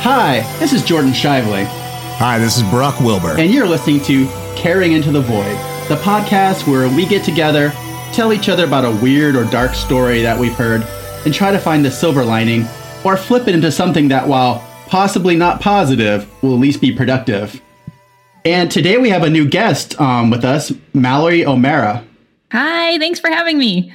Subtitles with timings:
[0.00, 1.64] Hi, this is Jordan Shiveley,
[2.18, 3.36] Hi, this is Brock Wilbur.
[3.38, 5.56] and you're listening to Caring Into the Void,
[5.88, 7.72] the podcast where we get together,
[8.12, 10.82] tell each other about a weird or dark story that we've heard,
[11.24, 12.64] and try to find the silver lining,
[13.04, 17.60] or flip it into something that, while possibly not positive, will at least be productive.
[18.44, 22.04] And today we have a new guest um, with us, Mallory O'Meara.
[22.52, 23.92] Hi, thanks for having me.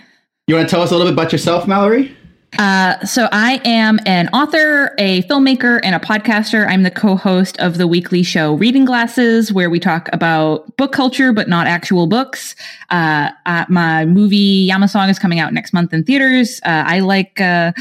[0.47, 2.17] You want to tell us a little bit about yourself, Mallory?
[2.59, 6.67] Uh, so, I am an author, a filmmaker, and a podcaster.
[6.67, 10.91] I'm the co host of the weekly show Reading Glasses, where we talk about book
[10.91, 12.55] culture, but not actual books.
[12.89, 16.61] Uh, uh, my movie Yamasong is coming out next month in theaters.
[16.63, 17.71] Uh, I like uh,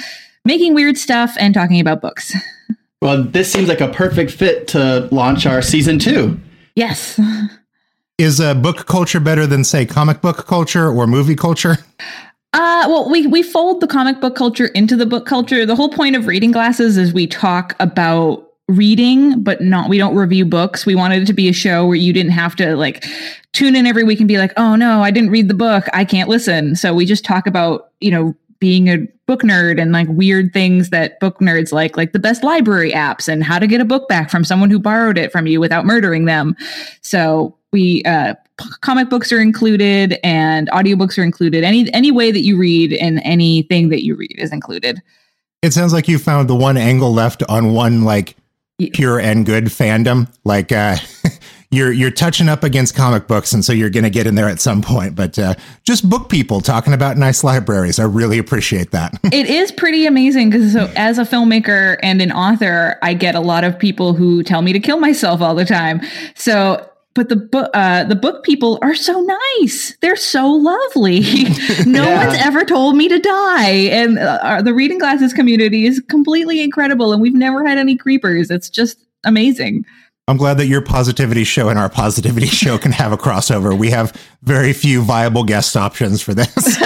[0.45, 2.35] making weird stuff and talking about books.
[3.03, 6.41] Well, this seems like a perfect fit to launch our season two.
[6.77, 7.21] Yes.
[8.17, 11.79] Is uh, book culture better than, say, comic book culture or movie culture?
[12.53, 15.65] Uh, well, we we fold the comic book culture into the book culture.
[15.65, 20.15] The whole point of reading glasses is we talk about reading, but not we don't
[20.15, 20.85] review books.
[20.85, 23.05] We wanted it to be a show where you didn't have to like
[23.53, 25.87] tune in every week and be like, "Oh no, I didn't read the book.
[25.95, 29.91] I can't listen." So we just talk about, you know, being a book nerd and
[29.91, 33.67] like weird things that book nerds like, like the best library apps and how to
[33.67, 36.55] get a book back from someone who borrowed it from you without murdering them.
[37.01, 41.65] So we uh p- comic books are included and audiobooks are included.
[41.65, 45.03] Any any way that you read and anything that you read is included.
[45.63, 48.37] It sounds like you found the one angle left on one like
[48.93, 50.33] pure and good fandom.
[50.45, 50.97] Like uh,
[51.71, 54.49] you're you're touching up against comic books, and so you're going to get in there
[54.49, 55.15] at some point.
[55.15, 57.99] But uh, just book people talking about nice libraries.
[57.99, 59.15] I really appreciate that.
[59.33, 63.41] It is pretty amazing because so as a filmmaker and an author, I get a
[63.41, 66.03] lot of people who tell me to kill myself all the time.
[66.35, 69.21] So but the book uh, the book people are so
[69.61, 69.97] nice.
[70.01, 71.21] They're so lovely.
[71.87, 72.27] no Yeah.
[72.27, 76.63] one's ever told me to die, and uh, our- the reading glasses community is completely
[76.63, 77.13] incredible.
[77.13, 78.51] And we've never had any creepers.
[78.51, 79.85] It's just amazing.
[80.29, 83.77] I'm glad that your positivity show and our positivity show can have a crossover.
[83.77, 86.55] We have very few viable guest options for this.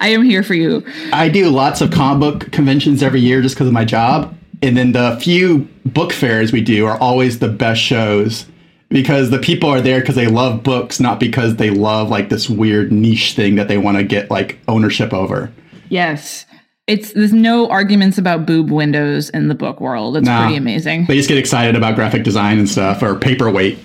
[0.00, 0.84] I am here for you.
[1.12, 4.36] I do lots of comic book conventions every year just because of my job.
[4.62, 8.46] And then the few book fairs we do are always the best shows
[8.92, 12.48] because the people are there because they love books, not because they love like this
[12.48, 15.50] weird niche thing that they want to get like ownership over.
[15.88, 16.46] Yes.
[16.86, 20.16] It's there's no arguments about boob windows in the book world.
[20.16, 20.42] It's Nah.
[20.42, 21.06] pretty amazing.
[21.06, 23.78] They just get excited about graphic design and stuff or paperweight.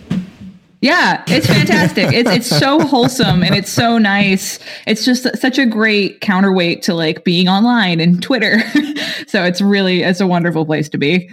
[0.81, 2.11] Yeah, it's fantastic.
[2.13, 4.59] it's it's so wholesome and it's so nice.
[4.85, 8.59] It's just such a great counterweight to like being online and Twitter.
[9.27, 11.29] so it's really it's a wonderful place to be.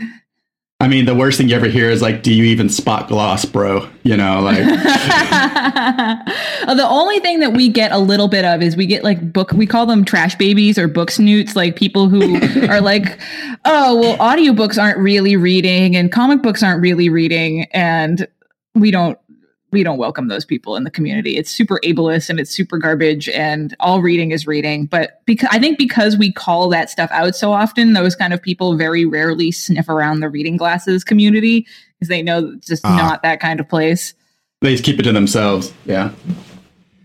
[0.80, 3.44] I mean, the worst thing you ever hear is like, "Do you even spot gloss,
[3.44, 4.58] bro?" You know, like
[6.66, 9.32] Uh, the only thing that we get a little bit of is we get like
[9.32, 12.36] book we call them trash babies or book snoots like people who
[12.68, 13.18] are like
[13.64, 18.26] oh well audiobooks aren't really reading and comic books aren't really reading and
[18.74, 19.18] we don't
[19.74, 23.28] we don't welcome those people in the community it's super ableist and it's super garbage
[23.28, 27.36] and all reading is reading but because i think because we call that stuff out
[27.36, 31.66] so often those kind of people very rarely sniff around the reading glasses community
[31.98, 32.96] because they know it's just Ah.
[32.96, 34.14] not that kind of place
[34.62, 35.74] they just keep it to themselves.
[35.84, 36.10] Yeah.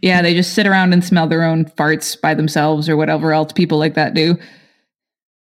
[0.01, 3.51] yeah, they just sit around and smell their own farts by themselves or whatever else
[3.51, 4.37] people like that do.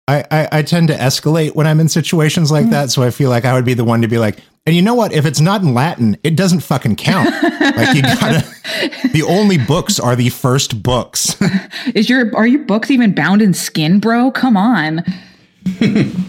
[0.10, 2.92] I, I, I tend to escalate when I'm in situations like that.
[2.92, 4.94] So I feel like I would be the one to be like, and you know
[4.94, 5.12] what?
[5.12, 7.30] If it's not in Latin, it doesn't fucking count.
[7.76, 8.46] like you gotta,
[9.12, 11.36] the only books are the first books.
[11.96, 14.32] Is your are your books even bound in skin, bro?
[14.32, 15.04] Come on.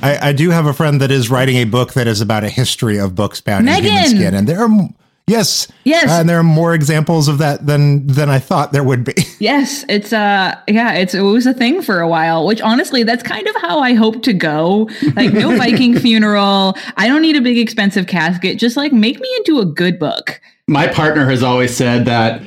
[0.02, 2.48] I, I do have a friend that is writing a book that is about a
[2.48, 4.34] history of books bound in human skin.
[4.34, 4.88] And there are,
[5.26, 5.68] yes.
[5.84, 6.10] Yes.
[6.10, 9.14] uh, and there are more examples of that than, than I thought there would be.
[9.40, 13.22] Yes, it's uh yeah, it's it was a thing for a while, which honestly that's
[13.22, 14.88] kind of how I hope to go.
[15.16, 16.78] Like no Viking funeral.
[16.96, 18.58] I don't need a big expensive casket.
[18.58, 20.40] Just like make me into a good book.
[20.66, 22.40] my partner has always said that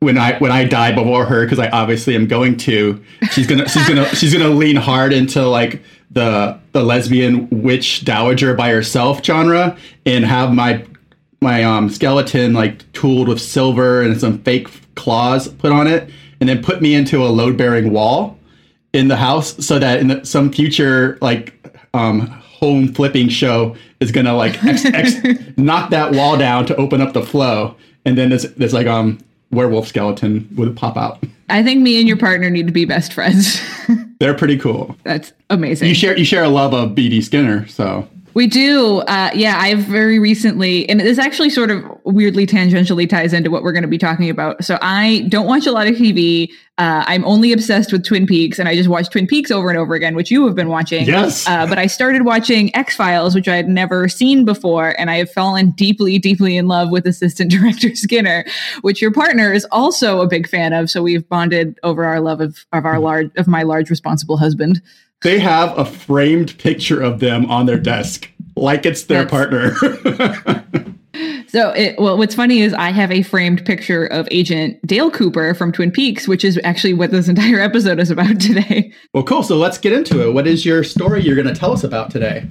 [0.00, 3.02] when I when I die before her, because I obviously am going to,
[3.32, 8.54] she's gonna she's gonna she's gonna lean hard into like the the lesbian witch dowager
[8.54, 10.84] by herself genre and have my
[11.40, 16.48] my um skeleton like tooled with silver and some fake claws put on it, and
[16.48, 18.38] then put me into a load bearing wall
[18.92, 21.54] in the house so that in the, some future like
[21.94, 25.14] um home flipping show is gonna like ex, ex,
[25.56, 29.18] knock that wall down to open up the flow and then there's, there's like um
[29.50, 33.14] werewolf skeleton would pop out I think me and your partner need to be best
[33.14, 33.60] friends.
[34.20, 35.88] they're pretty cool that's amazing.
[35.88, 38.08] you share you share a love of AD Skinner so
[38.38, 38.98] We do.
[38.98, 43.64] Uh, yeah, I've very recently, and this actually sort of weirdly tangentially ties into what
[43.64, 44.64] we're going to be talking about.
[44.64, 46.48] So I don't watch a lot of TV.
[46.78, 49.76] Uh, I'm only obsessed with Twin Peaks, and I just watch Twin Peaks over and
[49.76, 51.04] over again, which you have been watching.
[51.04, 51.48] Yes.
[51.48, 55.16] Uh, but I started watching X Files, which I had never seen before, and I
[55.16, 58.44] have fallen deeply, deeply in love with Assistant Director Skinner,
[58.82, 60.90] which your partner is also a big fan of.
[60.90, 64.80] So we've bonded over our love of of our large of my large responsible husband.
[65.22, 70.94] They have a framed picture of them on their desk, like it's their That's- partner.
[71.48, 75.54] So, it, well, what's funny is I have a framed picture of Agent Dale Cooper
[75.54, 78.92] from Twin Peaks, which is actually what this entire episode is about today.
[79.14, 79.42] well, cool.
[79.42, 80.32] So let's get into it.
[80.34, 82.46] What is your story you're going to tell us about today?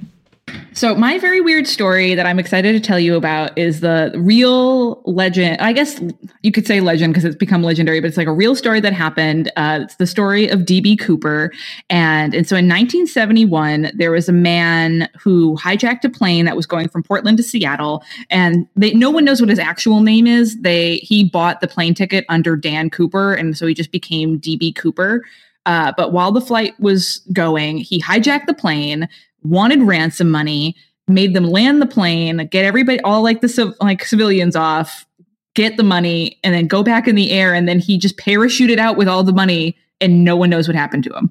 [0.72, 5.02] So, my very weird story that I'm excited to tell you about is the real
[5.06, 5.60] legend.
[5.60, 6.00] I guess
[6.42, 8.92] you could say legend because it's become legendary, but it's like a real story that
[8.92, 9.50] happened.
[9.56, 10.96] Uh, it's the story of D.B.
[10.96, 11.52] Cooper.
[11.90, 16.66] And, and so in 1971, there was a man who hijacked a plane that was
[16.66, 18.04] going from Portland to Seattle.
[18.30, 20.60] And they, no one knows what his actual name is.
[20.60, 23.34] They He bought the plane ticket under Dan Cooper.
[23.34, 24.74] And so he just became D.B.
[24.74, 25.24] Cooper.
[25.66, 29.06] Uh, but while the flight was going, he hijacked the plane,
[29.48, 34.04] wanted ransom money, made them land the plane, get everybody, all like the civ- like
[34.04, 35.06] civilians off,
[35.54, 37.54] get the money, and then go back in the air.
[37.54, 40.76] And then he just parachuted out with all the money, and no one knows what
[40.76, 41.30] happened to him.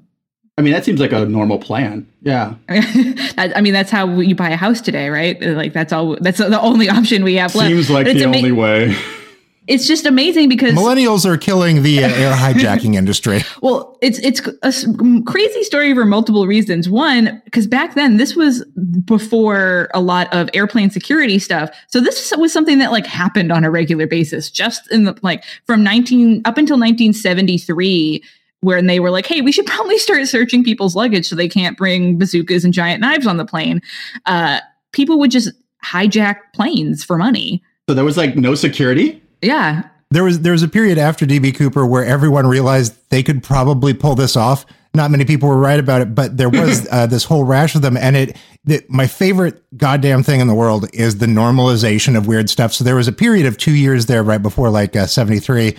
[0.58, 2.04] I mean, that seems like a normal plan.
[2.20, 2.54] Yeah.
[2.68, 5.40] I mean, that's how you buy a house today, right?
[5.40, 6.16] Like that's all.
[6.20, 7.70] That's the only option we have left.
[7.70, 8.96] Seems like the ama- only way.
[9.68, 13.42] It's just amazing because Millennials are killing the uh, air hijacking industry.
[13.60, 14.86] Well, it's it's a s-
[15.26, 16.88] crazy story for multiple reasons.
[16.88, 18.64] One, because back then this was
[19.04, 23.62] before a lot of airplane security stuff, so this was something that like happened on
[23.62, 24.50] a regular basis.
[24.50, 28.22] Just in the like from nineteen up until nineteen seventy three,
[28.60, 31.76] when they were like, "Hey, we should probably start searching people's luggage so they can't
[31.76, 33.82] bring bazookas and giant knives on the plane."
[34.24, 34.60] Uh,
[34.92, 35.50] people would just
[35.84, 37.62] hijack planes for money.
[37.88, 39.22] So there was like no security.
[39.42, 43.42] Yeah, There was there was a period after DB Cooper where everyone realized they could
[43.42, 44.64] probably pull this off.
[44.94, 47.82] Not many people were right about it, but there was uh, this whole rash of
[47.82, 47.96] them.
[47.96, 52.48] And it, the, my favorite goddamn thing in the world is the normalization of weird
[52.48, 52.72] stuff.
[52.72, 55.76] So there was a period of two years there, right before like uh, seventy three,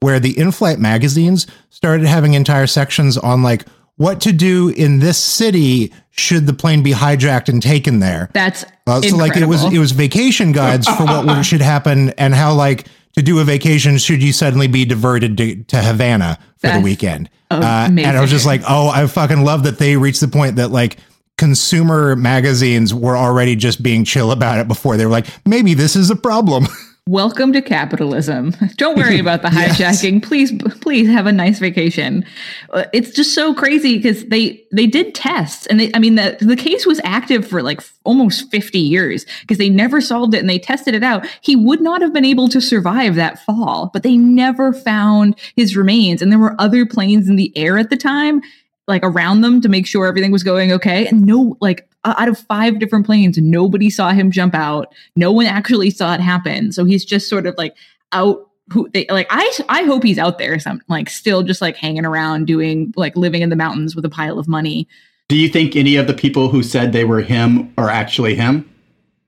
[0.00, 5.18] where the in-flight magazines started having entire sections on like what to do in this
[5.18, 8.30] city should the plane be hijacked and taken there.
[8.32, 12.34] that's Uh, so like it was it was vacation guides for what should happen and
[12.34, 16.70] how like to do a vacation should you suddenly be diverted to, to Havana for
[16.70, 17.30] the weekend.
[17.50, 20.56] Uh, and I was just like, oh, I fucking love that they reached the point
[20.56, 20.98] that like
[21.38, 25.96] consumer magazines were already just being chill about it before they were like, maybe this
[25.96, 26.66] is a problem.
[27.08, 28.50] Welcome to capitalism.
[28.78, 30.24] Don't worry about the hijacking.
[30.24, 32.24] Please, please have a nice vacation.
[32.70, 36.36] Uh, It's just so crazy because they they did tests, and they, I mean the
[36.40, 40.50] the case was active for like almost fifty years because they never solved it and
[40.50, 41.24] they tested it out.
[41.42, 45.76] He would not have been able to survive that fall, but they never found his
[45.76, 48.42] remains, and there were other planes in the air at the time
[48.88, 51.06] like around them to make sure everything was going okay.
[51.06, 54.94] And no, like Uh, out of five different planes, nobody saw him jump out.
[55.16, 56.70] No one actually saw it happen.
[56.70, 57.74] So he's just sort of like
[58.12, 58.48] out.
[58.72, 59.26] Who they like?
[59.30, 60.58] I I hope he's out there.
[60.58, 64.08] Some like still just like hanging around, doing like living in the mountains with a
[64.08, 64.88] pile of money.
[65.28, 68.68] Do you think any of the people who said they were him are actually him?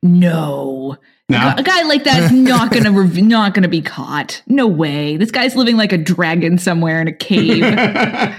[0.02, 0.96] No.
[1.28, 1.54] No?
[1.56, 4.42] A guy like that's not gonna rev- not gonna be caught.
[4.46, 5.16] No way.
[5.16, 7.62] This guy's living like a dragon somewhere in a cave.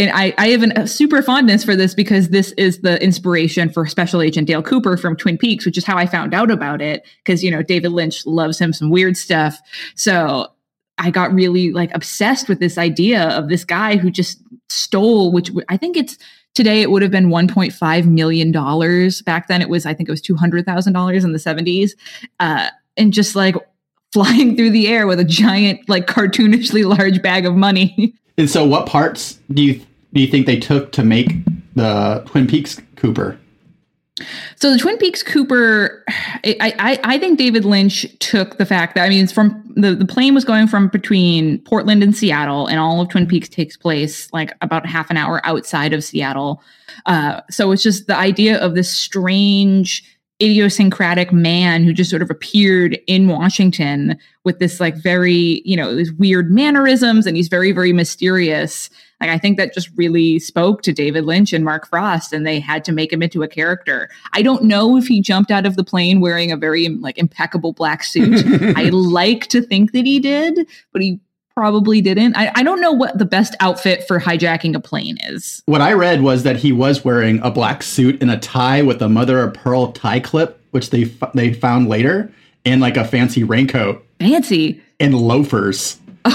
[0.00, 3.84] and I, I have a super fondness for this because this is the inspiration for
[3.84, 7.06] Special Agent Dale Cooper from Twin Peaks, which is how I found out about it.
[7.22, 9.60] Because you know David Lynch loves him some weird stuff,
[9.94, 10.48] so
[10.96, 14.40] I got really like obsessed with this idea of this guy who just
[14.70, 16.16] stole, which I think it's
[16.54, 19.20] today it would have been 1.5 million dollars.
[19.20, 21.90] Back then it was I think it was two hundred thousand dollars in the 70s,
[22.38, 23.54] uh, and just like
[24.14, 28.14] flying through the air with a giant like cartoonishly large bag of money.
[28.38, 31.32] and so, what parts do you do you think they took to make
[31.74, 33.38] the Twin Peaks Cooper?
[34.56, 39.04] So the Twin Peaks Cooper, I, I I think David Lynch took the fact that
[39.04, 42.78] I mean it's from the the plane was going from between Portland and Seattle, and
[42.78, 46.62] all of Twin Peaks takes place like about half an hour outside of Seattle.
[47.06, 50.04] Uh, so it's just the idea of this strange
[50.42, 55.94] idiosyncratic man who just sort of appeared in Washington with this like very you know
[55.94, 58.90] these weird mannerisms, and he's very very mysterious.
[59.20, 62.58] Like I think that just really spoke to David Lynch and Mark Frost, and they
[62.58, 64.08] had to make him into a character.
[64.32, 67.72] I don't know if he jumped out of the plane wearing a very like impeccable
[67.72, 68.44] black suit.
[68.76, 71.20] I like to think that he did, but he
[71.60, 72.34] probably didn't.
[72.38, 75.62] I, I don't know what the best outfit for hijacking a plane is.
[75.66, 79.02] What I read was that he was wearing a black suit and a tie with
[79.02, 82.32] a mother of pearl tie clip, which they they found later,
[82.64, 84.02] and like a fancy raincoat.
[84.20, 84.80] Fancy.
[85.00, 85.98] And loafers.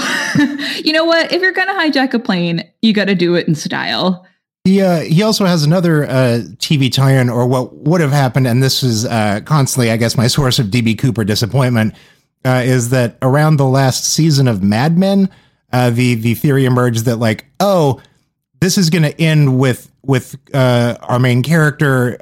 [0.84, 1.32] you know what?
[1.32, 4.24] If you're gonna hijack a plane, you got to do it in style.
[4.62, 8.62] He, uh, he also has another uh, TV tie-in, or what would have happened, and
[8.62, 11.94] this is uh, constantly, I guess, my source of DB Cooper disappointment,
[12.46, 15.28] uh, is that around the last season of Mad Men,
[15.72, 18.00] uh, the the theory emerged that like, oh,
[18.60, 22.16] this is going to end with with uh, our main character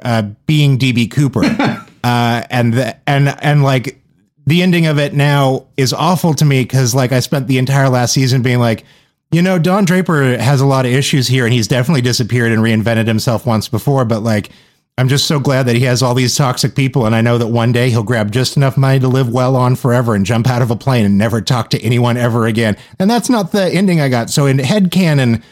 [0.47, 1.43] being DB Cooper,
[2.03, 4.01] and the, and and like
[4.47, 7.89] the ending of it now is awful to me because like I spent the entire
[7.89, 8.83] last season being like
[9.31, 12.61] you know, Don Draper has a lot of issues here, and he's definitely disappeared and
[12.61, 14.05] reinvented himself once before.
[14.05, 14.49] But like,
[14.97, 17.47] I'm just so glad that he has all these toxic people, and I know that
[17.47, 20.61] one day he'll grab just enough money to live well on forever and jump out
[20.61, 22.77] of a plane and never talk to anyone ever again.
[22.97, 24.29] And that's not the ending I got.
[24.29, 25.43] So in head canon,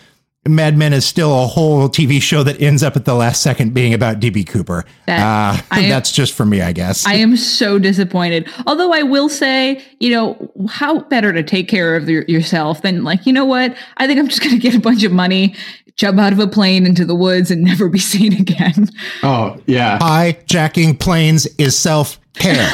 [0.48, 3.74] Mad Men is still a whole TV show that ends up at the last second
[3.74, 4.84] being about DB Cooper.
[5.06, 7.06] That, uh, am, that's just for me, I guess.
[7.08, 8.50] I am so disappointed.
[8.68, 13.06] Although I will say, you know, how better to take care of your, yourself than
[13.06, 13.76] like, you know what?
[13.98, 15.56] I think I'm just going to get a bunch of money,
[15.96, 18.90] jump out of a plane into the woods, and never be seen again.
[19.24, 22.72] Oh yeah, hijacking planes is self care.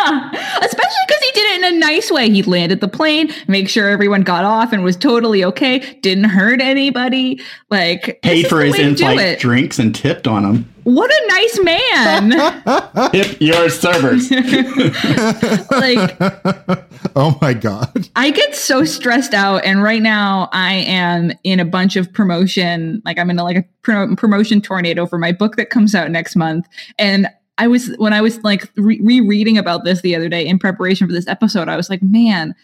[0.00, 2.30] Especially because he did it in a nice way.
[2.30, 6.60] He landed the plane, make sure everyone got off and was totally okay, didn't hurt
[6.60, 7.40] anybody.
[7.70, 10.68] Like paid for his in-flight drinks and tipped on them.
[10.84, 13.10] What a nice man!
[13.12, 14.30] Tip your servers.
[15.70, 16.16] like,
[17.16, 18.08] oh my god!
[18.16, 23.02] I get so stressed out, and right now I am in a bunch of promotion.
[23.04, 26.10] Like I'm in a, like a pro- promotion tornado for my book that comes out
[26.10, 26.66] next month,
[26.98, 27.28] and
[27.60, 31.06] I was when I was like re- rereading about this the other day in preparation
[31.06, 32.54] for this episode, I was like, man,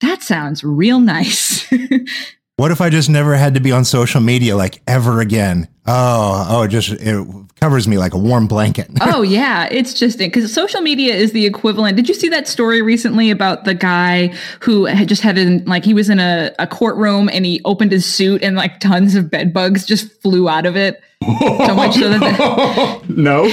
[0.00, 1.68] that sounds real nice.
[2.56, 5.68] what if I just never had to be on social media like ever again?
[5.86, 7.26] Oh, oh, it just it
[7.60, 8.88] covers me like a warm blanket.
[9.00, 11.96] oh yeah, it's just because social media is the equivalent.
[11.96, 14.28] Did you see that story recently about the guy
[14.60, 17.90] who had just had in like he was in a, a courtroom and he opened
[17.90, 21.94] his suit and like tons of bed bugs just flew out of it so much
[21.94, 23.44] so that the- no,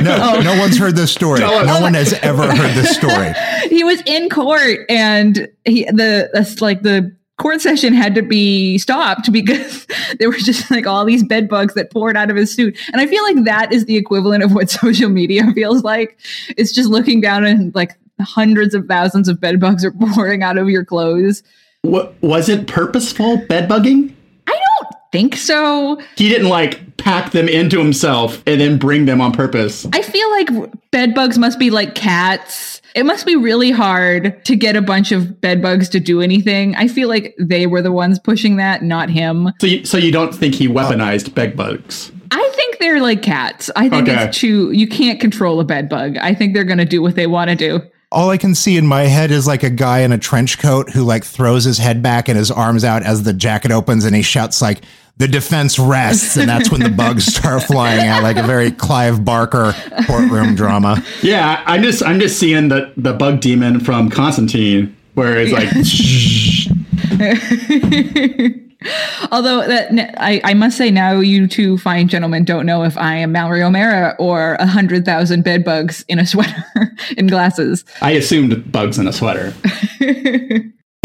[0.00, 0.40] no, oh.
[0.42, 1.40] no one's heard this story.
[1.40, 3.32] No oh one has ever heard this story.
[3.68, 8.78] he was in court, and he the that's like the court session had to be
[8.78, 9.86] stopped because
[10.18, 12.78] there were just like all these bed bugs that poured out of his suit.
[12.92, 16.18] And I feel like that is the equivalent of what social media feels like.
[16.56, 20.58] It's just looking down and like hundreds of thousands of bed bugs are pouring out
[20.58, 21.42] of your clothes.
[21.82, 24.12] What was it purposeful bed bugging?
[24.46, 26.00] I don't think so.
[26.16, 29.86] He didn't like pack them into himself and then bring them on purpose.
[29.92, 32.75] I feel like bed bugs must be like cats.
[32.96, 36.74] It must be really hard to get a bunch of bed bugs to do anything.
[36.76, 39.52] I feel like they were the ones pushing that, not him.
[39.60, 42.10] So you, so you don't think he weaponized bed bugs?
[42.30, 43.70] I think they're like cats.
[43.76, 44.24] I think okay.
[44.24, 46.16] it's too you can't control a bed bug.
[46.16, 48.76] I think they're going to do what they want to do all I can see
[48.76, 51.76] in my head is like a guy in a trench coat who like throws his
[51.76, 54.82] head back and his arms out as the jacket opens and he shouts like
[55.18, 59.24] the defense rests and that's when the bugs start flying out like a very Clive
[59.24, 59.74] Barker
[60.06, 61.02] courtroom drama.
[61.22, 65.68] Yeah, I'm just I'm just seeing the the bug demon from Constantine where it's like
[69.32, 73.16] Although that I, I must say now you two fine gentlemen don't know if I
[73.16, 76.64] am Mallory O'Meara or a hundred thousand bed bugs in a sweater
[77.16, 77.84] in glasses.
[78.02, 79.54] I assumed bugs in a sweater.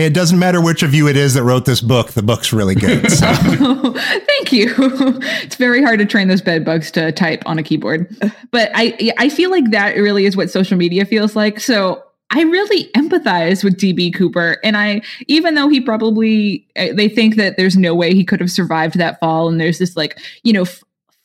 [0.01, 2.11] It doesn't matter which of you it is that wrote this book.
[2.11, 3.09] The book's really good.
[3.11, 3.31] So.
[3.93, 4.73] thank you.
[5.43, 8.07] It's very hard to train those bed bugs to type on a keyboard,
[8.51, 11.59] but I I feel like that really is what social media feels like.
[11.59, 14.57] So I really empathize with DB Cooper.
[14.63, 18.39] And I, even though he probably, eh, they think that there's no way he could
[18.39, 19.49] have survived that fall.
[19.49, 20.65] And there's this like, you know,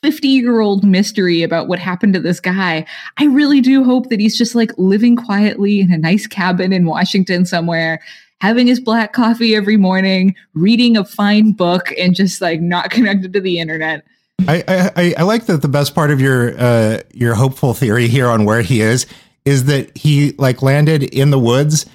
[0.03, 2.85] 50 year old mystery about what happened to this guy.
[3.17, 6.85] I really do hope that he's just like living quietly in a nice cabin in
[6.85, 8.01] Washington somewhere,
[8.41, 13.33] having his black coffee every morning, reading a fine book, and just like not connected
[13.33, 14.05] to the internet.
[14.47, 18.27] I, I, I like that the best part of your uh, your hopeful theory here
[18.27, 19.07] on where he is
[19.45, 21.85] is that he like landed in the woods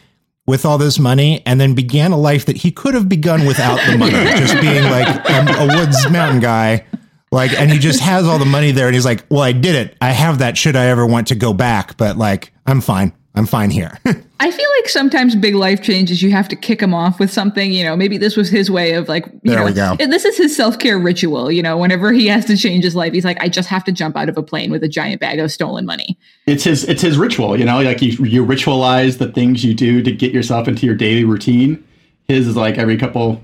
[0.46, 3.78] with all this money and then began a life that he could have begun without
[3.86, 6.84] the money, just being like a, a woods mountain guy.
[7.30, 9.74] Like, and he just has all the money there, and he's like, "Well, I did
[9.74, 9.96] it.
[10.02, 10.58] I have that.
[10.58, 11.96] Should I ever want to go back?
[11.96, 13.14] But like, I'm fine.
[13.34, 13.98] I'm fine here.
[14.40, 17.72] I feel like sometimes big life changes, you have to kick him off with something.
[17.72, 19.96] You know, maybe this was his way of like, there know, we go.
[19.96, 21.50] This is his self care ritual.
[21.50, 23.92] You know, whenever he has to change his life, he's like, I just have to
[23.92, 26.18] jump out of a plane with a giant bag of stolen money.
[26.46, 27.58] It's his, it's his ritual.
[27.58, 30.96] You know, like you, you ritualize the things you do to get yourself into your
[30.96, 31.82] daily routine.
[32.28, 33.40] his is like every couple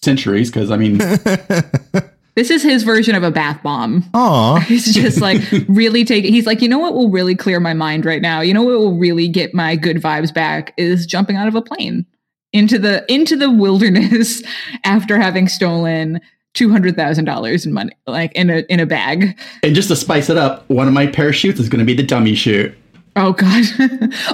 [0.00, 0.98] centuries because I mean,
[2.40, 4.02] This is his version of a bath bomb.
[4.14, 4.60] Aw.
[4.66, 8.06] He's just like really take He's like, you know what will really clear my mind
[8.06, 8.40] right now?
[8.40, 11.60] You know what will really get my good vibes back is jumping out of a
[11.60, 12.06] plane
[12.54, 14.42] into the into the wilderness
[14.84, 16.18] after having stolen
[16.54, 19.38] two hundred thousand dollars in money, like in a in a bag.
[19.62, 22.02] and just to spice it up, one of my parachutes is going to be the
[22.02, 22.74] dummy chute.
[23.16, 23.64] Oh God!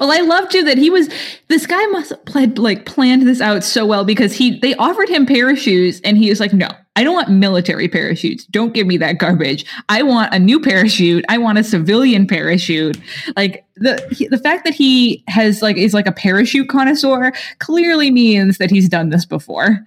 [0.00, 1.09] well, I love too that he was.
[1.49, 5.25] This guy must planned, like planned this out so well because he they offered him
[5.25, 8.45] parachutes and he was like, "No, I don't want military parachutes.
[8.47, 9.64] Don't give me that garbage.
[9.88, 11.25] I want a new parachute.
[11.28, 12.99] I want a civilian parachute."
[13.35, 18.11] Like the he- the fact that he has like is like a parachute connoisseur clearly
[18.11, 19.85] means that he's done this before.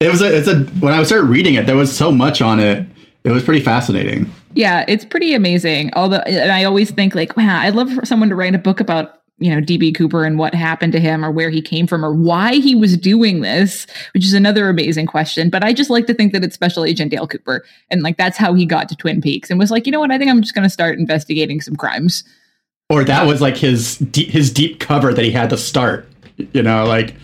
[0.00, 2.58] It was a, it's a when I started reading it, there was so much on
[2.58, 2.86] it.
[3.24, 4.30] It was pretty fascinating.
[4.54, 5.92] Yeah, it's pretty amazing.
[5.94, 8.80] Although, and I always think like, wow, I'd love for someone to write a book
[8.80, 12.04] about you know DB Cooper and what happened to him, or where he came from,
[12.04, 15.50] or why he was doing this, which is another amazing question.
[15.50, 18.36] But I just like to think that it's Special Agent Dale Cooper, and like that's
[18.36, 20.42] how he got to Twin Peaks, and was like, you know what, I think I'm
[20.42, 22.24] just going to start investigating some crimes.
[22.90, 26.08] Or that was like his his deep cover that he had to start.
[26.36, 27.14] You know, like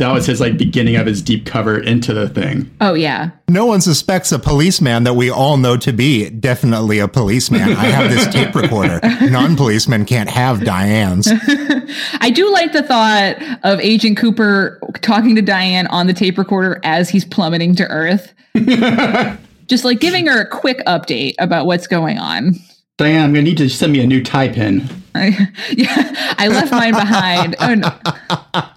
[0.00, 2.70] that was his like beginning of his deep cover into the thing.
[2.80, 7.06] Oh yeah, No one suspects a policeman that we all know to be definitely a
[7.06, 7.62] policeman.
[7.62, 8.98] I have this tape recorder.
[9.30, 11.28] Non policemen can't have Diane's.
[12.20, 16.80] I do like the thought of Agent Cooper talking to Diane on the tape recorder
[16.82, 18.32] as he's plummeting to Earth.
[19.66, 22.54] just like giving her a quick update about what's going on.
[22.96, 24.88] Diane, I'm gonna need to send me a new tie pin.
[25.14, 27.56] I, yeah, I left mine behind.
[27.60, 28.70] Oh, no.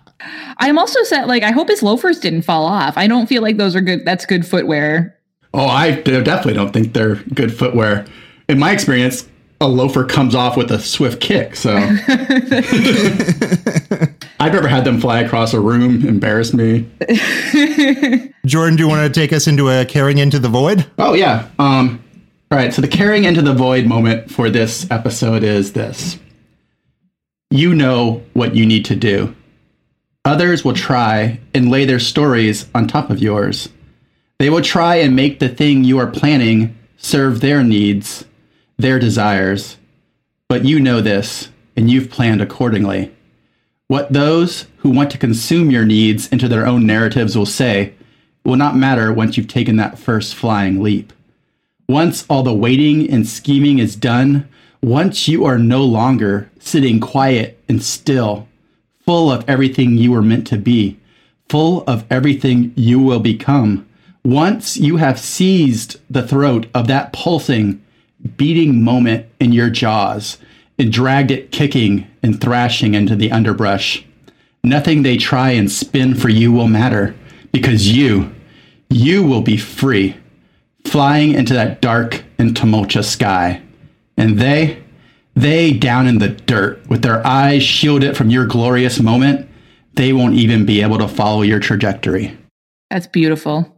[0.58, 1.28] I'm also set.
[1.28, 2.98] Like, I hope his loafers didn't fall off.
[2.98, 4.06] I don't feel like those are good.
[4.06, 5.18] That's good footwear.
[5.54, 8.06] Oh, I definitely don't think they're good footwear.
[8.50, 9.28] In my experience,
[9.62, 11.56] a loafer comes off with a swift kick.
[11.56, 11.76] So
[14.40, 16.90] I've never had them fly across a room, embarrass me.
[18.46, 20.86] Jordan, do you want to take us into a caring into the void?
[20.98, 21.48] Oh yeah.
[21.60, 22.04] Um,
[22.52, 22.74] all right.
[22.74, 26.20] So the caring into the void moment for this episode is this:
[27.50, 29.34] you know what you need to do.
[30.25, 33.68] Others will try and lay their stories on top of yours.
[34.39, 38.24] They will try and make the thing you are planning serve their needs,
[38.78, 39.78] their desires.
[40.48, 43.13] But you know this, and you've planned accordingly.
[43.88, 47.93] What those who want to consume your needs into their own narratives will say
[48.45, 51.12] will not matter once you've taken that first flying leap.
[51.89, 54.48] Once all the waiting and scheming is done,
[54.82, 58.48] once you are no longer sitting quiet and still,
[59.06, 61.00] full of everything you were meant to be,
[61.50, 63.88] full of everything you will become,
[64.24, 67.84] once you have seized the throat of that pulsing,
[68.38, 70.38] beating moment in your jaws
[70.80, 74.06] and dragged it kicking and thrashing into the underbrush,
[74.63, 77.13] nothing they try and spin for you will matter
[77.52, 78.34] because you,
[78.89, 80.16] you will be free,
[80.86, 83.62] flying into that dark and tumultuous sky.
[84.18, 84.83] And they,
[85.36, 89.50] they down in the dirt with their eyes shielded from your glorious moment,
[89.93, 92.38] they won't even be able to follow your trajectory.
[92.89, 93.76] That's beautiful.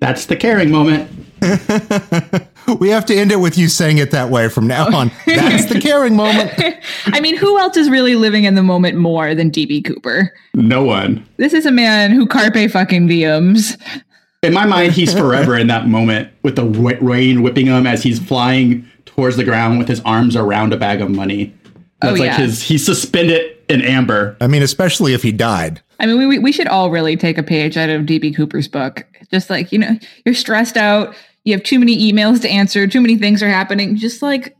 [0.00, 1.10] That's the caring moment.
[2.78, 5.10] We have to end it with you saying it that way from now on.
[5.26, 6.52] That's the caring moment.
[7.06, 10.34] I mean, who else is really living in the moment more than DB Cooper?
[10.54, 11.26] No one.
[11.38, 13.80] This is a man who carpe fucking diems.
[14.42, 16.64] In my mind, he's forever in that moment with the
[17.00, 18.86] rain whipping him as he's flying
[19.18, 21.52] towards the ground with his arms around a bag of money.
[22.00, 22.36] That's Oh, like yeah.
[22.36, 24.36] his, he's suspended in amber.
[24.40, 25.82] I mean, especially if he died.
[25.98, 28.68] I mean, we- we we should all really take a page out of DB Cooper's
[28.68, 29.04] book.
[29.32, 31.16] Just like you know, you're stressed out.
[31.42, 32.86] You have too many emails to answer.
[32.86, 33.96] Too many things are happening.
[33.96, 34.56] Just like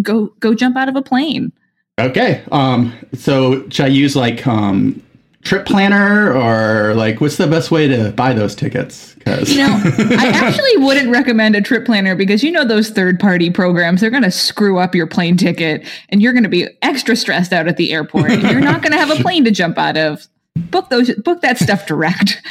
[0.00, 1.52] go go jump out of a plane.
[2.00, 2.42] Okay.
[2.50, 2.94] Um.
[3.12, 5.02] So should I use like um
[5.42, 9.14] trip planner or like what's the best way to buy those tickets?
[9.14, 9.80] Because You know,
[10.18, 14.10] I actually wouldn't recommend a trip planner because you know those third party programs, they're
[14.10, 17.68] going to screw up your plane ticket and you're going to be extra stressed out
[17.68, 18.30] at the airport.
[18.30, 20.26] and you're not going to have a plane to jump out of.
[20.56, 22.42] Book those book that stuff direct.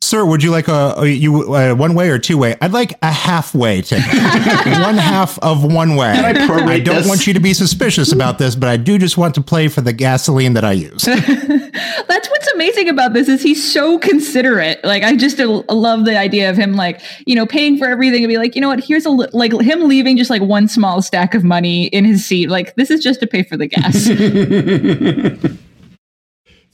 [0.00, 2.54] Sir, would you like a, a you uh, one way or two way?
[2.60, 4.06] I'd like a halfway ticket.
[4.14, 6.10] one half of one way.
[6.10, 7.08] I I don't this?
[7.08, 9.80] want you to be suspicious about this, but I do just want to play for
[9.80, 11.02] the gasoline that I use.
[12.08, 14.78] That's what's amazing about this is he's so considerate.
[14.84, 18.22] Like I just uh, love the idea of him like, you know, paying for everything
[18.22, 20.68] and be like, you know what, here's a li- like him leaving just like one
[20.68, 22.48] small stack of money in his seat.
[22.48, 24.06] Like this is just to pay for the gas.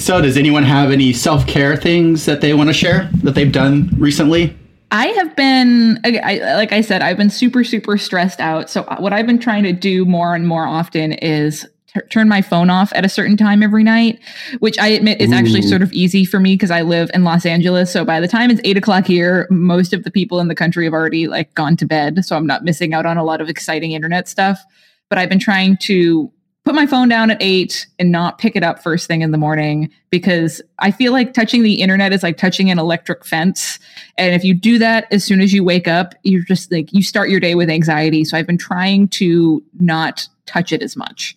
[0.03, 3.53] so does anyone have any self care things that they want to share that they've
[3.53, 4.57] done recently?
[4.91, 8.69] I have been, I, I- like I said, I've been super, super stressed out.
[8.69, 12.29] So, uh, what I've been trying to do more and more often is t- turn
[12.29, 14.19] my phone off at a certain time every night,
[14.59, 17.47] which I admit is actually sort of easy for me because I live in Los
[17.47, 17.91] Angeles.
[17.91, 20.85] So by the time it's eight o'clock here, most of the people in the country
[20.85, 22.25] have already like gone to bed.
[22.25, 24.61] So I'm not missing out on a lot of exciting internet stuff.
[25.09, 26.31] But I've been trying to
[26.65, 29.39] put my phone down at eight and not pick it up first thing in the
[29.39, 33.79] morning because I feel like touching the internet is like touching an electric fence.
[34.17, 37.03] And if you do that as soon as you wake up, you're just like, you
[37.03, 38.25] start your day with anxiety.
[38.25, 41.37] So I've been trying to not touch it as much.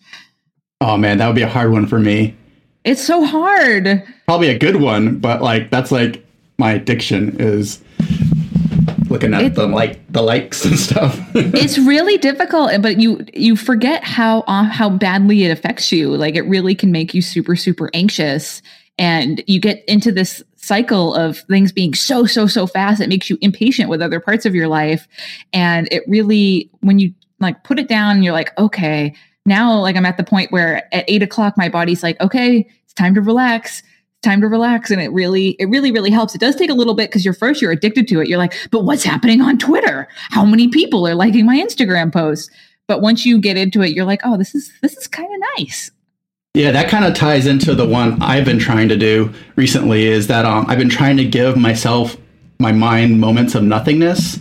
[0.82, 2.36] Oh man, that would be a hard one for me.
[2.84, 4.04] It's so hard.
[4.28, 6.24] Probably a good one, but like that's like
[6.60, 7.82] my addiction is
[9.16, 11.20] looking at It- the like the likes and stuff.
[11.36, 16.16] it's really difficult but you you forget how uh, how badly it affects you.
[16.16, 18.62] Like it really can make you super super anxious.
[18.98, 23.02] And you get into this cycle of things being so so so fast.
[23.02, 25.08] It makes you impatient with other parts of your life.
[25.54, 29.14] And it really when you like put it down you're like okay
[29.46, 32.94] now like i'm at the point where at eight o'clock my body's like okay it's
[32.94, 33.84] time to relax
[34.22, 36.36] time to relax and it really it really really helps.
[36.36, 38.28] It does take a little bit because you're first you're addicted to it.
[38.28, 40.08] You're like but what's happening on twitter?
[40.30, 42.50] How many people are liking my instagram posts?
[42.88, 45.42] But once you get into it you're like oh this is this is kind of
[45.58, 45.92] nice.
[46.56, 50.28] Yeah, that kind of ties into the one I've been trying to do recently is
[50.28, 52.16] that um, I've been trying to give myself
[52.60, 54.40] my mind moments of nothingness.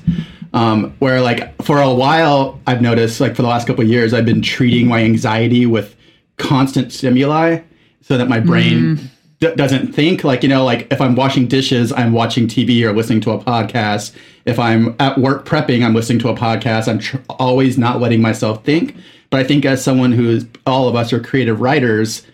[0.53, 4.15] Um, where like for a while I've noticed like for the last couple of years
[4.15, 5.97] I've been treating my anxiety with
[6.37, 7.63] constant stimuli
[8.03, 11.93] so that my brain d- doesn't think like you know like if I'm washing dishes
[11.93, 14.15] I'm watching TV or listening to a podcast.
[14.45, 16.89] If I'm at work prepping I'm listening to a podcast.
[16.89, 18.97] I'm tr- always not letting myself think.
[19.31, 22.25] But I think as someone who is all of us are creative writers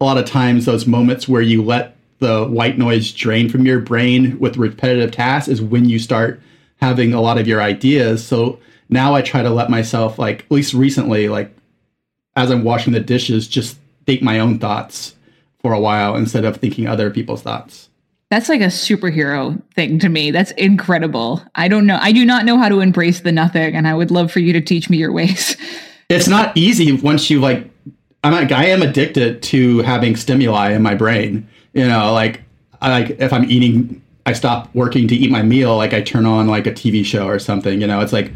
[0.00, 3.80] a lot of times those moments where you let the white noise drain from your
[3.80, 6.40] brain with repetitive tasks is when you start
[6.76, 8.26] having a lot of your ideas.
[8.26, 11.54] So now I try to let myself like at least recently like
[12.36, 15.14] as I'm washing the dishes just think my own thoughts
[15.60, 17.88] for a while instead of thinking other people's thoughts.
[18.30, 22.44] that's like a superhero thing to me that's incredible i don't know i do not
[22.44, 24.96] know how to embrace the nothing and i would love for you to teach me
[24.96, 25.56] your ways
[26.10, 27.70] It's not easy once you like
[28.24, 31.48] I'm like I am addicted to having stimuli in my brain.
[31.72, 32.42] You know, like
[32.82, 36.26] I like if I'm eating I stop working to eat my meal, like I turn
[36.26, 38.00] on like a TV show or something, you know.
[38.00, 38.32] It's like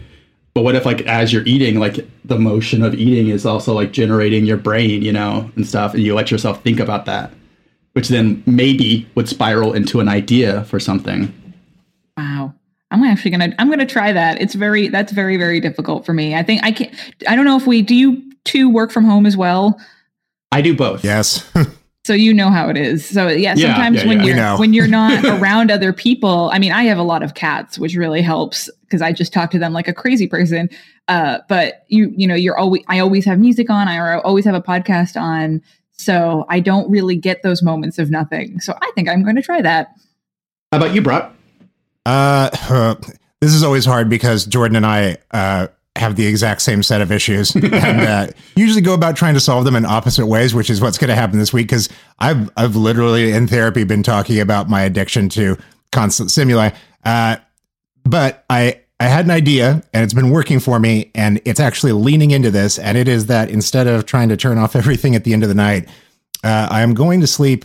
[0.55, 3.93] but what if like as you're eating, like the motion of eating is also like
[3.93, 7.33] generating your brain, you know, and stuff, and you let yourself think about that.
[7.93, 11.33] Which then maybe would spiral into an idea for something.
[12.17, 12.55] Wow.
[12.91, 14.41] I'm actually gonna I'm gonna try that.
[14.41, 16.37] It's very that's very, very difficult for me.
[16.37, 16.95] I think I can't
[17.29, 19.81] I don't know if we do you two work from home as well?
[20.53, 21.05] I do both.
[21.05, 21.51] Yes.
[22.07, 23.07] So you know how it is.
[23.09, 24.27] So yeah, Yeah, sometimes yeah, when yeah.
[24.27, 24.57] You're know.
[24.59, 27.95] when you're not around other people, I mean, I have a lot of cats, which
[27.95, 30.71] really helps because I just talk to them like a crazy person.
[31.09, 34.55] Uh, but you you know, you're always I always have music on, I always have
[34.55, 35.61] a podcast on.
[35.97, 38.61] So I don't really get those moments of nothing.
[38.61, 39.95] So I think I'm going to try that.
[40.73, 41.35] How about you, Brock?
[42.07, 42.51] Uh,
[43.41, 47.11] this is always hard because Jordan and I uh, have the exact same set of
[47.11, 48.27] issues, and uh,
[48.57, 51.15] usually go about trying to solve them in opposite ways, which is what's going to
[51.15, 51.67] happen this week.
[51.67, 51.89] Because
[52.21, 55.57] I've I've literally in therapy been talking about my addiction to
[55.91, 56.71] constant stimuli,
[57.05, 57.37] uh,
[58.05, 58.81] but I.
[59.01, 62.51] I had an idea and it's been working for me and it's actually leaning into
[62.51, 65.43] this and it is that instead of trying to turn off everything at the end
[65.43, 65.89] of the night
[66.45, 67.65] uh, I am going to sleep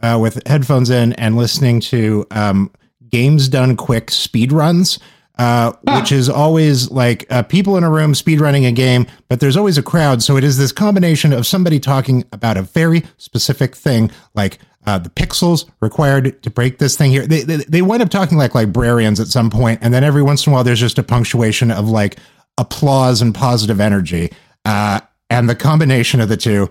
[0.00, 2.70] uh, with headphones in and listening to um,
[3.08, 4.98] games done quick speed runs,
[5.38, 9.40] uh, which is always like uh, people in a room speed running a game, but
[9.40, 10.22] there's always a crowd.
[10.22, 14.58] So it is this combination of somebody talking about a very specific thing, like
[14.88, 17.26] uh, the pixels required to break this thing here.
[17.26, 20.46] They, they they wind up talking like librarians at some point, and then every once
[20.46, 22.18] in a while there's just a punctuation of like
[22.56, 24.32] applause and positive energy,
[24.64, 26.70] uh, and the combination of the two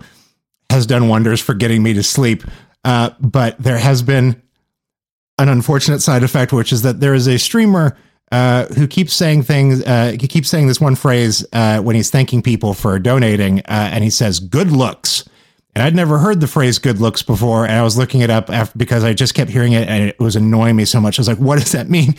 [0.68, 2.42] has done wonders for getting me to sleep.
[2.84, 4.42] Uh, but there has been
[5.38, 7.96] an unfortunate side effect, which is that there is a streamer
[8.32, 9.80] uh, who keeps saying things.
[9.84, 13.90] Uh, he keeps saying this one phrase uh, when he's thanking people for donating, uh,
[13.92, 15.28] and he says "good looks."
[15.78, 18.50] And I'd never heard the phrase "good looks" before, and I was looking it up
[18.50, 21.20] after because I just kept hearing it, and it was annoying me so much.
[21.20, 22.16] I was like, "What does that mean?"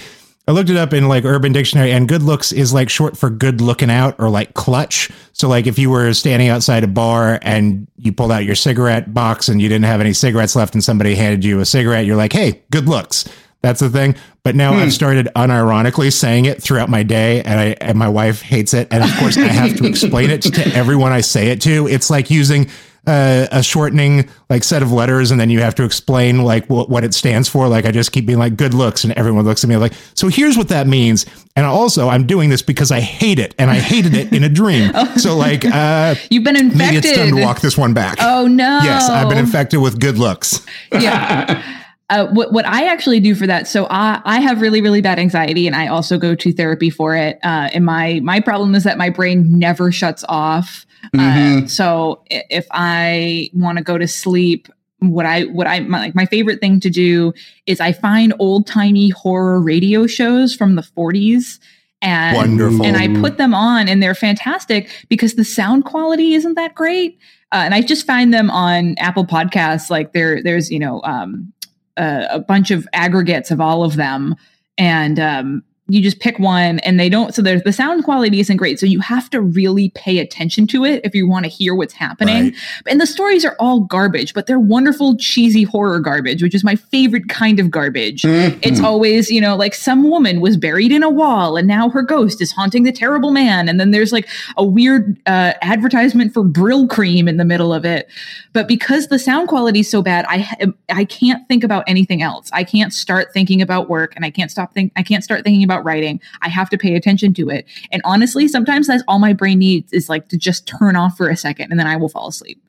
[0.48, 3.30] I looked it up in like Urban Dictionary, and good looks is like short for
[3.30, 5.12] good looking out or like clutch.
[5.34, 9.14] So, like if you were standing outside a bar and you pulled out your cigarette
[9.14, 12.16] box and you didn't have any cigarettes left, and somebody handed you a cigarette, you're
[12.16, 13.28] like, hey, good looks.
[13.62, 14.16] That's the thing.
[14.44, 14.80] But now hmm.
[14.80, 18.88] I've started unironically saying it throughout my day, and I and my wife hates it.
[18.90, 21.88] And of course, I have to explain it to everyone I say it to.
[21.88, 22.70] It's like using
[23.10, 26.90] uh, a shortening like set of letters and then you have to explain like what,
[26.90, 27.68] what it stands for.
[27.68, 30.28] Like I just keep being like good looks and everyone looks at me like, so
[30.28, 31.26] here's what that means.
[31.56, 34.50] And also I'm doing this because I hate it and I hated it in a
[34.50, 34.92] dream.
[35.18, 36.78] So like, uh, You've been infected.
[36.78, 38.18] maybe it's time to walk this one back.
[38.22, 38.80] Oh no.
[38.84, 40.66] Yes, I've been infected with good looks.
[40.92, 41.64] yeah.
[42.12, 45.20] Uh, what what I actually do for that, so I I have really really bad
[45.20, 47.38] anxiety, and I also go to therapy for it.
[47.44, 50.88] Uh, and my my problem is that my brain never shuts off.
[51.18, 54.68] Uh, so if I want to go to sleep,
[55.00, 57.34] what I what I my, like my favorite thing to do
[57.66, 61.60] is I find old timey horror radio shows from the 40s.
[62.02, 62.86] And, Wonderful.
[62.86, 67.18] and I put them on, and they're fantastic because the sound quality isn't that great.
[67.52, 69.90] Uh, and I just find them on Apple Podcasts.
[69.90, 71.52] Like there, there's you know um,
[71.98, 74.36] a, a bunch of aggregates of all of them,
[74.78, 77.34] and um, you just pick one, and they don't.
[77.34, 78.80] So there's the sound quality isn't great.
[78.80, 81.94] So you have to really pay attention to it if you want to hear what's
[81.94, 82.44] happening.
[82.46, 82.54] Right.
[82.88, 86.76] And the stories are all garbage, but they're wonderful, cheesy horror garbage, which is my
[86.76, 88.24] favorite kind of garbage.
[88.26, 92.02] It's always, you know, like some woman was buried in a wall and now her
[92.02, 93.68] ghost is haunting the terrible man.
[93.68, 98.10] And then there's like a weird uh, advertisement for Brylcreem in the middle of it.
[98.54, 102.50] But because the sound quality is so bad, I I can't think about anything else.
[102.54, 105.64] I can't start thinking about work and I can't stop think I can't start thinking
[105.64, 106.20] about writing.
[106.42, 107.66] I have to pay attention to it.
[107.92, 111.30] And honestly, sometimes that's all my brain needs is like to just turn off for
[111.30, 112.62] a second and then I will fall asleep.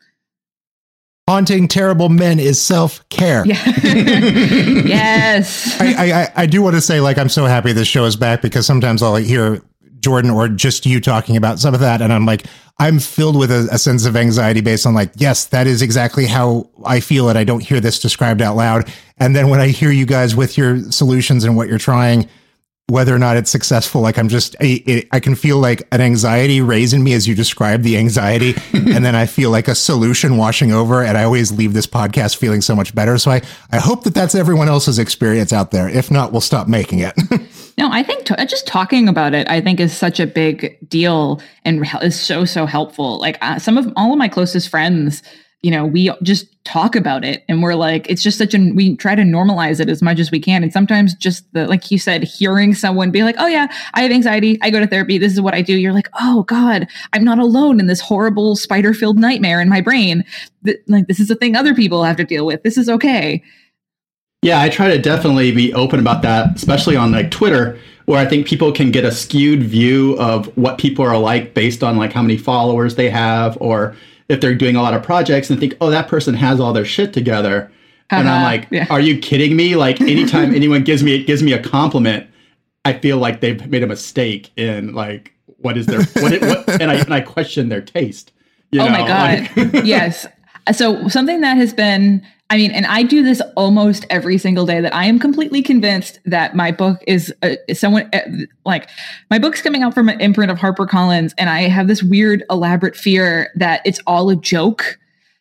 [1.28, 3.46] Haunting terrible men is self care.
[3.46, 3.62] Yeah.
[3.84, 5.80] yes.
[5.80, 8.42] I, I, I do want to say, like, I'm so happy this show is back
[8.42, 9.62] because sometimes I'll hear
[10.00, 12.46] Jordan or just you talking about some of that, and I'm like,
[12.80, 16.26] I'm filled with a, a sense of anxiety based on like, yes, that is exactly
[16.26, 17.36] how I feel, it.
[17.36, 18.90] I don't hear this described out loud.
[19.18, 22.26] And then when I hear you guys with your solutions and what you're trying,
[22.90, 26.00] whether or not it's successful, like I'm just, I, it, I can feel like an
[26.00, 29.74] anxiety raise in me as you describe the anxiety, and then I feel like a
[29.74, 33.16] solution washing over, and I always leave this podcast feeling so much better.
[33.18, 35.88] So I, I hope that that's everyone else's experience out there.
[35.88, 37.14] If not, we'll stop making it.
[37.78, 41.86] No, I think just talking about it, I think is such a big deal and
[42.02, 43.18] is so so helpful.
[43.18, 45.22] Like uh, some of all of my closest friends,
[45.62, 48.96] you know, we just talk about it, and we're like, it's just such an we
[48.96, 50.62] try to normalize it as much as we can.
[50.62, 54.10] And sometimes just the like you said, hearing someone be like, "Oh yeah, I have
[54.10, 54.58] anxiety.
[54.62, 55.18] I go to therapy.
[55.18, 58.56] This is what I do." You're like, "Oh God, I'm not alone in this horrible
[58.56, 60.24] spider filled nightmare in my brain.
[60.64, 62.62] Th- like this is a thing other people have to deal with.
[62.62, 63.42] This is okay."
[64.42, 68.24] Yeah, I try to definitely be open about that, especially on like Twitter, where I
[68.26, 72.14] think people can get a skewed view of what people are like based on like
[72.14, 73.94] how many followers they have, or
[74.30, 76.84] if they're doing a lot of projects and think, oh, that person has all their
[76.84, 77.70] shit together.
[78.10, 78.86] And I'm Uh-huh, like, yeah.
[78.90, 79.76] are you kidding me?
[79.76, 82.28] Like anytime anyone gives me gives me a compliment,
[82.84, 86.80] I feel like they've made a mistake in like what is their what, it, what
[86.80, 88.32] and I and I question their taste.
[88.72, 90.26] You oh know, my god like- yes
[90.72, 94.80] so something that has been i mean and i do this almost every single day
[94.80, 98.20] that i am completely convinced that my book is uh, someone uh,
[98.66, 98.88] like
[99.30, 102.96] my book's coming out from an imprint of harpercollins and i have this weird elaborate
[102.96, 104.98] fear that it's all a joke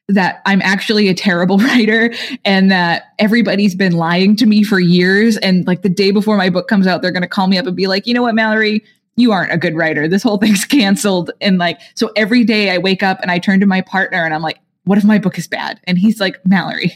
[0.10, 5.38] that I'm actually a terrible writer and that everybody's been lying to me for years.
[5.38, 7.68] And like the day before my book comes out, they're going to call me up
[7.68, 8.84] and be like, you know what, Mallory,
[9.16, 10.08] you aren't a good writer.
[10.08, 11.32] This whole thing's canceled.
[11.40, 14.34] And like, so every day I wake up and I turn to my partner and
[14.34, 14.60] I'm like,
[14.90, 15.80] what if my book is bad?
[15.84, 16.92] And he's like, Mallory,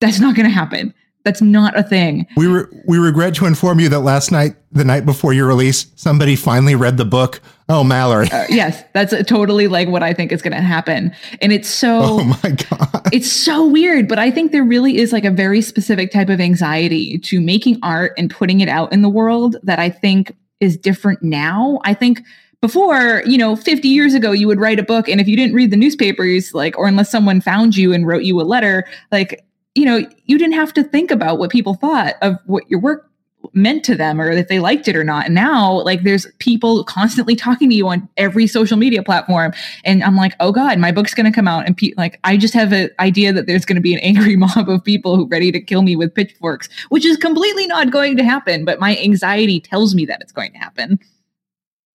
[0.00, 0.94] that's not going to happen.
[1.22, 2.26] That's not a thing.
[2.34, 5.92] We re- we regret to inform you that last night, the night before your release,
[5.96, 7.42] somebody finally read the book.
[7.68, 8.30] Oh, Mallory.
[8.30, 11.14] Uh, yes, that's totally like what I think is going to happen.
[11.42, 13.08] And it's so oh my god.
[13.12, 16.40] it's so weird, but I think there really is like a very specific type of
[16.40, 20.78] anxiety to making art and putting it out in the world that I think is
[20.78, 21.80] different now.
[21.84, 22.22] I think
[22.60, 25.54] before, you know, 50 years ago, you would write a book, and if you didn't
[25.54, 29.44] read the newspapers, like, or unless someone found you and wrote you a letter, like,
[29.74, 33.10] you know, you didn't have to think about what people thought of what your work
[33.54, 35.26] meant to them or if they liked it or not.
[35.26, 39.52] And now, like, there's people constantly talking to you on every social media platform.
[39.84, 41.66] And I'm like, oh God, my book's going to come out.
[41.66, 44.36] And pe- like, I just have an idea that there's going to be an angry
[44.36, 48.16] mob of people who ready to kill me with pitchforks, which is completely not going
[48.18, 48.64] to happen.
[48.64, 50.98] But my anxiety tells me that it's going to happen.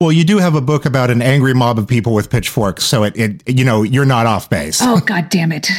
[0.01, 3.03] Well, you do have a book about an angry mob of people with pitchforks, so
[3.03, 4.79] it, it you know you're not off base.
[4.81, 5.69] Oh, God damn it.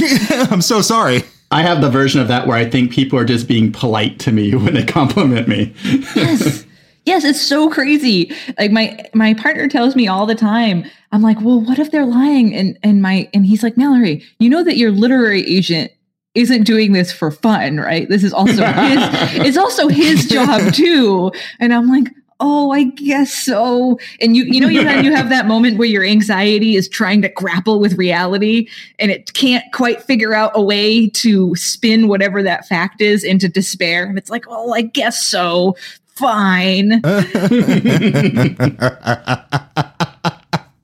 [0.52, 1.24] I'm so sorry.
[1.50, 4.30] I have the version of that where I think people are just being polite to
[4.30, 5.74] me when they compliment me.
[6.14, 6.64] yes.
[7.04, 8.32] Yes, it's so crazy.
[8.60, 10.84] Like my my partner tells me all the time.
[11.10, 14.48] I'm like, "Well, what if they're lying?" And and my and he's like, "Mallory, you
[14.48, 15.90] know that your literary agent
[16.36, 18.08] isn't doing this for fun, right?
[18.08, 18.98] This is also his
[19.46, 22.08] it's also his job too." And I'm like,
[22.40, 23.98] oh, I guess so.
[24.20, 27.22] And you, you know, you have, you have that moment where your anxiety is trying
[27.22, 32.42] to grapple with reality and it can't quite figure out a way to spin whatever
[32.42, 34.04] that fact is into despair.
[34.04, 35.76] And it's like, oh, I guess so.
[36.14, 37.02] Fine.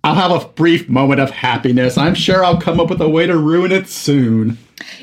[0.05, 1.97] I'll have a brief moment of happiness.
[1.97, 4.59] I'm sure I'll come up with a way to ruin it soon.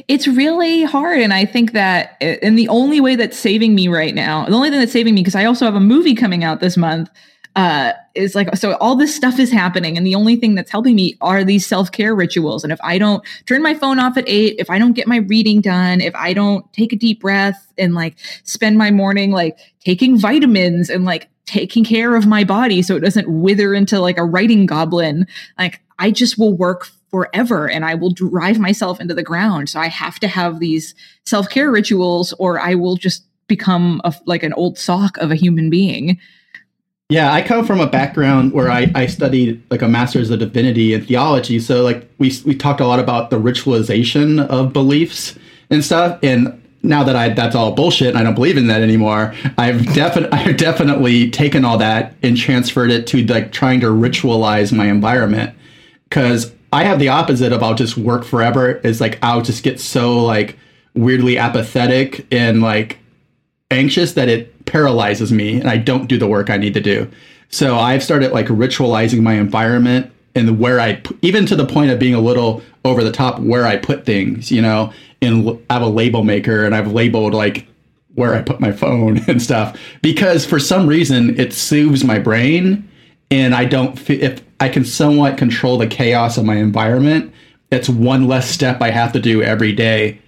[0.08, 1.20] It's really hard.
[1.20, 4.70] And I think that, and the only way that's saving me right now, the only
[4.70, 7.10] thing that's saving me, because I also have a movie coming out this month,
[7.56, 9.98] uh, is like, so all this stuff is happening.
[9.98, 12.64] And the only thing that's helping me are these self care rituals.
[12.64, 15.18] And if I don't turn my phone off at eight, if I don't get my
[15.18, 19.58] reading done, if I don't take a deep breath and like spend my morning like
[19.84, 24.18] taking vitamins and like taking care of my body so it doesn't wither into like
[24.18, 25.28] a writing goblin.
[25.58, 29.70] Like I just will work forever and I will drive myself into the ground.
[29.70, 34.16] So I have to have these self care rituals or I will just become a,
[34.26, 36.18] like an old sock of a human being.
[37.10, 40.94] Yeah, I come from a background where I, I studied like a master's of divinity
[40.94, 41.60] and theology.
[41.60, 45.38] So like we we talked a lot about the ritualization of beliefs
[45.70, 46.18] and stuff.
[46.24, 49.94] And now that I that's all bullshit and I don't believe in that anymore, I've
[49.94, 54.88] definitely I've definitely taken all that and transferred it to like trying to ritualize my
[54.88, 55.56] environment
[56.10, 58.74] because I have the opposite of I'll just work forever.
[58.78, 60.58] Is like I'll just get so like
[60.94, 63.00] weirdly apathetic and like
[63.70, 67.10] anxious that it paralyzes me and I don't do the work I need to do.
[67.50, 72.00] So I've started like ritualizing my environment and where I even to the point of
[72.00, 75.82] being a little over the top where I put things, you know, and I have
[75.82, 77.68] a label maker and I've labeled like
[78.16, 82.88] where I put my phone and stuff because for some reason it soothes my brain
[83.30, 87.34] and I don't if I can somewhat control the chaos of my environment,
[87.72, 90.20] it's one less step I have to do every day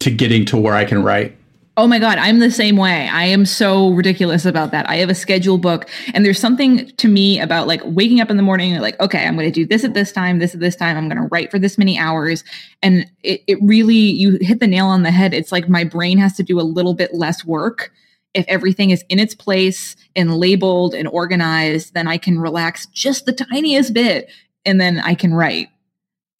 [0.00, 1.36] to getting to where I can write.
[1.80, 3.08] Oh my God, I'm the same way.
[3.08, 4.86] I am so ridiculous about that.
[4.90, 8.36] I have a schedule book, and there's something to me about like waking up in
[8.36, 10.76] the morning, like, okay, I'm going to do this at this time, this at this
[10.76, 12.44] time, I'm going to write for this many hours.
[12.82, 15.32] And it, it really, you hit the nail on the head.
[15.32, 17.90] It's like my brain has to do a little bit less work.
[18.34, 23.24] If everything is in its place and labeled and organized, then I can relax just
[23.24, 24.30] the tiniest bit
[24.66, 25.68] and then I can write.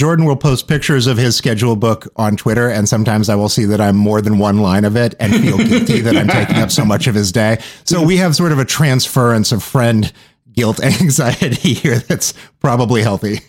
[0.01, 3.67] Jordan will post pictures of his schedule book on Twitter, and sometimes I will see
[3.67, 6.71] that I'm more than one line of it and feel guilty that I'm taking up
[6.71, 7.59] so much of his day.
[7.85, 10.11] So we have sort of a transference of friend
[10.55, 13.41] guilt anxiety here that's probably healthy.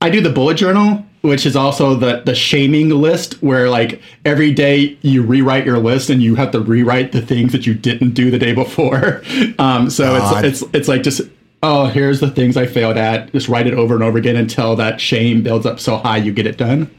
[0.00, 4.52] I do the bullet journal, which is also the the shaming list where like every
[4.52, 8.14] day you rewrite your list and you have to rewrite the things that you didn't
[8.14, 9.22] do the day before.
[9.60, 10.44] Um, so God.
[10.44, 11.20] it's it's it's like just
[11.62, 13.32] oh, here's the things I failed at.
[13.32, 16.32] Just write it over and over again until that shame builds up so high you
[16.32, 16.90] get it done.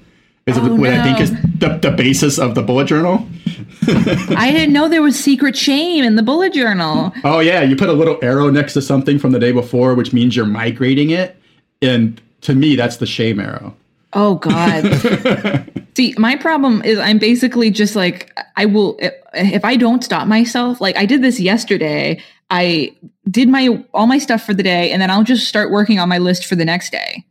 [0.45, 0.99] Is oh, what no.
[0.99, 3.27] I think is the, the basis of the bullet journal.
[3.87, 7.13] I didn't know there was secret shame in the bullet journal.
[7.23, 10.11] Oh yeah, you put a little arrow next to something from the day before, which
[10.11, 11.37] means you're migrating it.
[11.81, 13.75] And to me, that's the shame arrow.
[14.13, 15.69] Oh God.
[15.95, 18.99] See, my problem is I'm basically just like I will
[19.33, 22.21] if I don't stop myself, like I did this yesterday.
[22.49, 22.95] I
[23.29, 26.09] did my all my stuff for the day and then I'll just start working on
[26.09, 27.25] my list for the next day.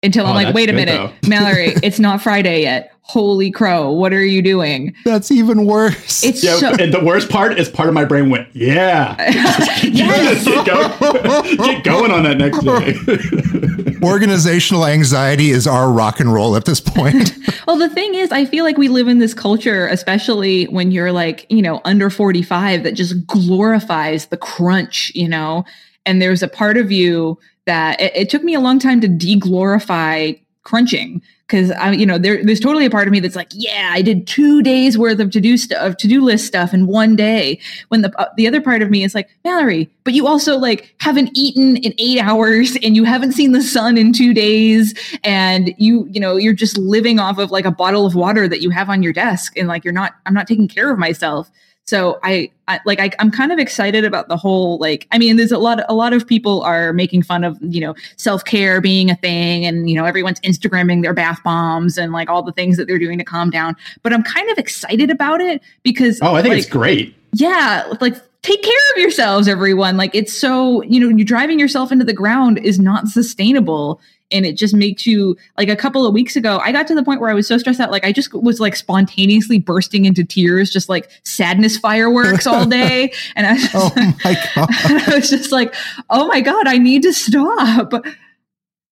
[0.00, 2.92] Until oh, I'm like, wait a minute, Mallory, it's not Friday yet.
[3.00, 4.94] Holy crow, what are you doing?
[5.04, 6.22] That's even worse.
[6.22, 9.16] It's yeah, so- and the worst part is part of my brain went, yeah.
[9.82, 10.44] yes.
[10.44, 13.87] get, going, get going on that next day.
[14.02, 17.34] Organizational anxiety is our rock and roll at this point.
[17.66, 21.12] well, the thing is, I feel like we live in this culture, especially when you're
[21.12, 25.64] like, you know, under 45, that just glorifies the crunch, you know?
[26.06, 29.08] And there's a part of you that it, it took me a long time to
[29.08, 33.48] deglorify crunching because I, you know, there, there's totally a part of me that's like,
[33.52, 36.74] yeah, I did two days worth of to do stuff, of to do list stuff
[36.74, 37.58] in one day.
[37.88, 40.94] When the uh, the other part of me is like, Mallory, but you also like
[41.00, 45.74] haven't eaten in eight hours and you haven't seen the sun in two days, and
[45.78, 48.68] you, you know, you're just living off of like a bottle of water that you
[48.68, 51.50] have on your desk, and like you're not, I'm not taking care of myself.
[51.88, 55.36] So I, I like I, am kind of excited about the whole like I mean
[55.36, 58.82] there's a lot a lot of people are making fun of you know self care
[58.82, 62.52] being a thing and you know everyone's Instagramming their bath bombs and like all the
[62.52, 63.74] things that they're doing to calm down.
[64.02, 67.16] But I'm kind of excited about it because oh I think like, it's great.
[67.32, 69.96] Yeah, like take care of yourselves, everyone.
[69.96, 73.98] Like it's so you know you're driving yourself into the ground is not sustainable
[74.30, 77.02] and it just makes you like a couple of weeks ago i got to the
[77.02, 80.24] point where i was so stressed out like i just was like spontaneously bursting into
[80.24, 83.12] tears just like sadness fireworks all day.
[83.36, 85.08] And i was oh just, oh my god.
[85.08, 85.74] i was just like
[86.10, 87.92] oh my god i need to stop.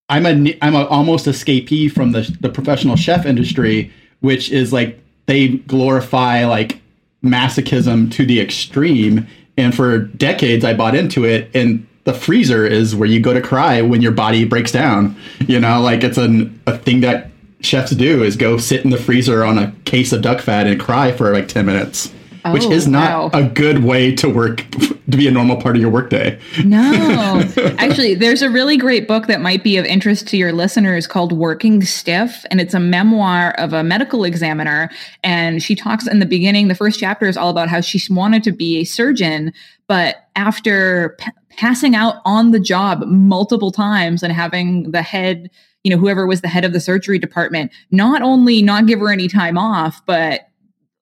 [0.09, 4.99] I'm a i'm a almost escapee from the the professional chef industry which is like
[5.27, 6.81] they glorify like
[7.23, 9.27] masochism to the extreme.
[9.57, 11.51] And for decades, I bought into it.
[11.55, 15.15] And the freezer is where you go to cry when your body breaks down.
[15.47, 17.31] You know, like it's an, a thing that
[17.61, 20.81] chefs do is go sit in the freezer on a case of duck fat and
[20.81, 22.13] cry for like 10 minutes.
[22.53, 23.41] which Oh, is not wow.
[23.41, 26.39] a good way to work to be a normal part of your workday.
[26.65, 27.43] No,
[27.79, 31.33] actually, there's a really great book that might be of interest to your listeners called
[31.33, 32.45] Working Stiff.
[32.53, 34.91] And it's a memoir of a medical examiner.
[35.25, 38.45] And she talks in the beginning, the first chapter is all about how she wanted
[38.45, 39.53] to be a surgeon.
[39.89, 41.17] But after
[41.57, 45.51] passing out on the job multiple times and having the head,
[45.85, 49.11] you know, whoever was the head of the surgery department, not only not give her
[49.11, 50.49] any time off, but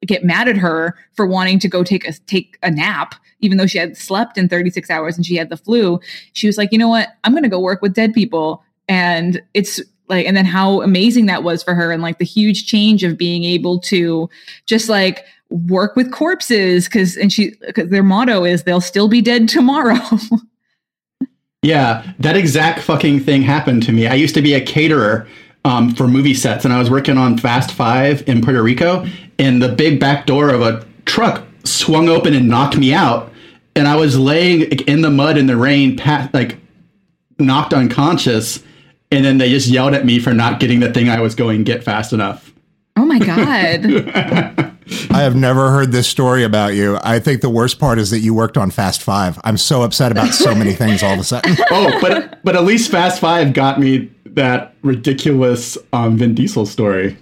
[0.07, 3.67] get mad at her for wanting to go take a take a nap even though
[3.67, 6.01] she had slept in 36 hours and she had the flu.
[6.33, 7.09] She was like you know what?
[7.25, 8.63] I'm going to go work with dead people.
[8.89, 12.67] And it's like and then how amazing that was for her and like the huge
[12.67, 14.29] change of being able to
[14.67, 19.20] just like work with corpses cuz and she cause their motto is they'll still be
[19.20, 19.99] dead tomorrow
[21.64, 24.07] Yeah, that exact fucking thing happened to me.
[24.07, 25.26] I used to be a caterer
[25.64, 29.07] um, for movie sets, and I was working on Fast Five in Puerto Rico,
[29.38, 33.32] and the big back door of a truck swung open and knocked me out,
[33.74, 35.99] and I was laying in the mud in the rain,
[36.34, 36.59] like
[37.38, 38.62] knocked unconscious,
[39.11, 41.64] and then they just yelled at me for not getting the thing I was going
[41.64, 42.53] get fast enough.
[42.97, 44.74] oh my god
[45.11, 46.99] I have never heard this story about you.
[47.03, 49.39] I think the worst part is that you worked on Fast Five.
[49.45, 51.57] I'm so upset about so many things all of a sudden.
[51.70, 57.16] Oh, but but at least Fast Five got me that ridiculous um, Vin Diesel story.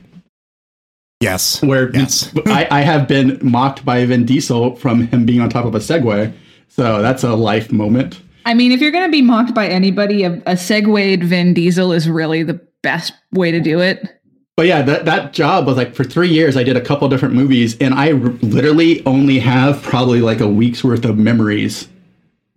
[1.21, 1.63] Yes.
[1.63, 2.33] where Yes.
[2.47, 5.79] I, I have been mocked by Vin Diesel from him being on top of a
[5.79, 6.33] Segway.
[6.69, 8.21] So that's a life moment.
[8.45, 11.93] i mean if you're going to be mocked by anybody a, a segwayed vin diesel
[11.93, 14.21] is really the best way to do it
[14.57, 17.35] But yeah, that, that job was like for three years, I did a couple different
[17.35, 21.89] movies, and I r- literally only have probably like a week's worth of memories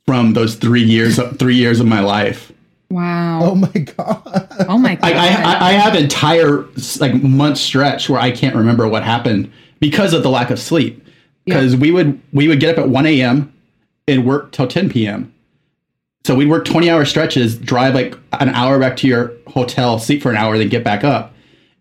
[0.05, 2.51] from those three years, three years of my life.
[2.89, 4.47] wow Oh my god.
[4.67, 6.65] oh my god I, I, I have entire
[6.99, 11.01] like month stretch where I can't remember what happened because of the lack of sleep.
[11.45, 13.53] Because we would we would get up at one a.m.
[14.07, 15.31] and work till ten p.m.
[16.25, 20.23] So we'd work twenty hour stretches, drive like an hour back to your hotel, sleep
[20.23, 21.33] for an hour, then get back up.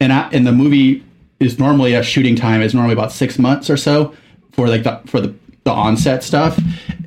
[0.04, 1.02] And I, and the movie
[1.40, 2.60] is normally a shooting time.
[2.60, 4.14] Is normally about six months or so
[4.52, 5.34] for like the for the
[5.64, 6.60] the onset stuff.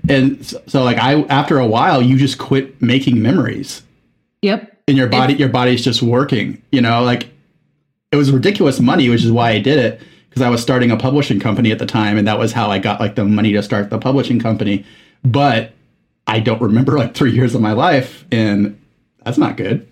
[0.10, 3.84] And so, so like I after a while you just quit making memories.
[4.42, 4.82] Yep.
[4.88, 7.04] And your body your body's just working you know?
[7.04, 7.30] Like
[8.12, 10.98] it was ridiculous money which is why i did it because i was starting a
[10.98, 13.62] publishing company at the time and that was how i got like the money to
[13.62, 14.84] start the publishing company.
[15.24, 15.74] But
[16.26, 18.80] i don't remember like three years of my life and
[19.24, 19.88] that's not good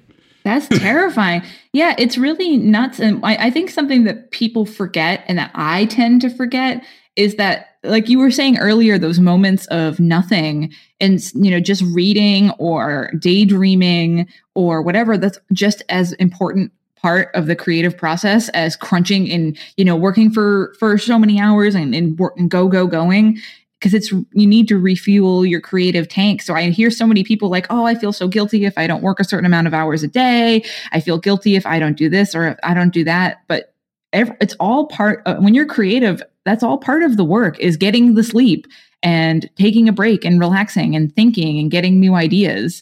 [0.46, 1.42] That's terrifying.
[1.74, 3.00] Yeah, it's really nuts.
[3.00, 6.86] And I, I think something that people forget and that I tend to forget
[7.16, 10.72] is that, like you were saying earlier, those moments of nothing
[11.02, 17.48] and, you know, just reading or daydreaming or whatever, that's just as important part of
[17.48, 21.94] the creative process as crunching and you know working for for so many hours and
[21.94, 23.40] and, work, and go go going
[23.80, 26.42] because it's you need to refuel your creative tank.
[26.42, 29.04] So I hear so many people like, "Oh, I feel so guilty if I don't
[29.04, 30.64] work a certain amount of hours a day.
[30.92, 33.74] I feel guilty if I don't do this or if I don't do that." But
[34.14, 37.78] ev- it's all part uh, when you're creative, that's all part of the work is
[37.78, 38.66] getting the sleep
[39.04, 42.82] and taking a break and relaxing and thinking and getting new ideas.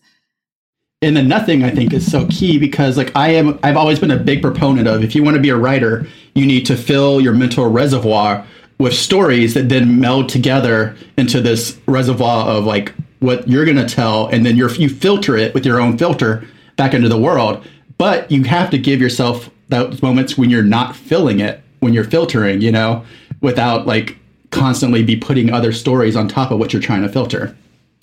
[1.01, 4.11] and the nothing i think is so key because like i am i've always been
[4.11, 7.19] a big proponent of if you want to be a writer you need to fill
[7.19, 8.45] your mental reservoir
[8.79, 13.87] with stories that then meld together into this reservoir of like what you're going to
[13.87, 16.45] tell and then you're, you filter it with your own filter
[16.75, 17.65] back into the world
[17.97, 22.03] but you have to give yourself those moments when you're not filling it when you're
[22.03, 23.05] filtering you know
[23.41, 24.17] without like
[24.49, 27.55] constantly be putting other stories on top of what you're trying to filter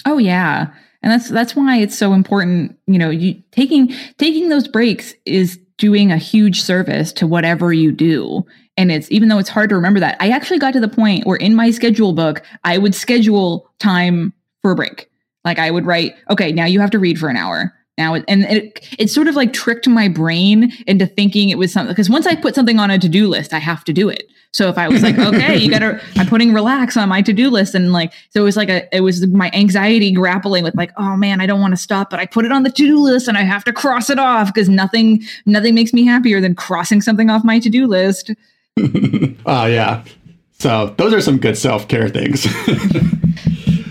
[0.07, 0.68] Oh yeah.
[1.03, 5.59] And that's that's why it's so important, you know, you taking taking those breaks is
[5.79, 8.45] doing a huge service to whatever you do.
[8.77, 11.27] And it's even though it's hard to remember that, I actually got to the point
[11.27, 15.11] where in my schedule book, I would schedule time for a break.
[15.45, 17.75] Like I would write, okay, now you have to read for an hour.
[17.99, 21.73] Now it, and it it sort of like tricked my brain into thinking it was
[21.73, 24.25] something because once I put something on a to-do list, I have to do it.
[24.53, 27.75] So if I was like, okay, you gotta, I'm putting relax on my to-do list.
[27.75, 31.16] And like, so it was like a, it was my anxiety grappling with like, oh
[31.16, 33.37] man, I don't want to stop, but I put it on the to-do list and
[33.37, 37.31] I have to cross it off because nothing, nothing makes me happier than crossing something
[37.31, 38.33] off my to-do list.
[39.47, 40.05] oh yeah
[40.53, 42.47] so those are some good self-care things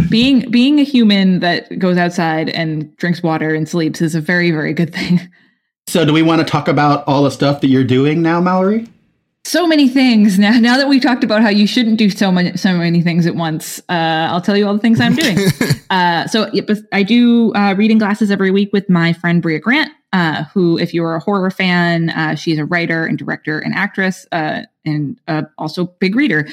[0.09, 4.51] Being, being a human that goes outside and drinks water and sleeps is a very,
[4.51, 5.19] very good thing.
[5.87, 8.85] So, do we want to talk about all the stuff that you're doing now, Mallory?
[9.43, 10.59] so many things now.
[10.59, 13.35] Now that we've talked about how you shouldn't do so many so many things at
[13.35, 15.39] once, uh, I'll tell you all the things I'm doing.
[15.89, 16.51] uh, so
[16.93, 20.93] I do uh, reading glasses every week with my friend Brea Grant, uh, who, if
[20.93, 25.19] you're a horror fan, uh, she's a writer and director and actress, uh, and
[25.57, 26.47] also big reader.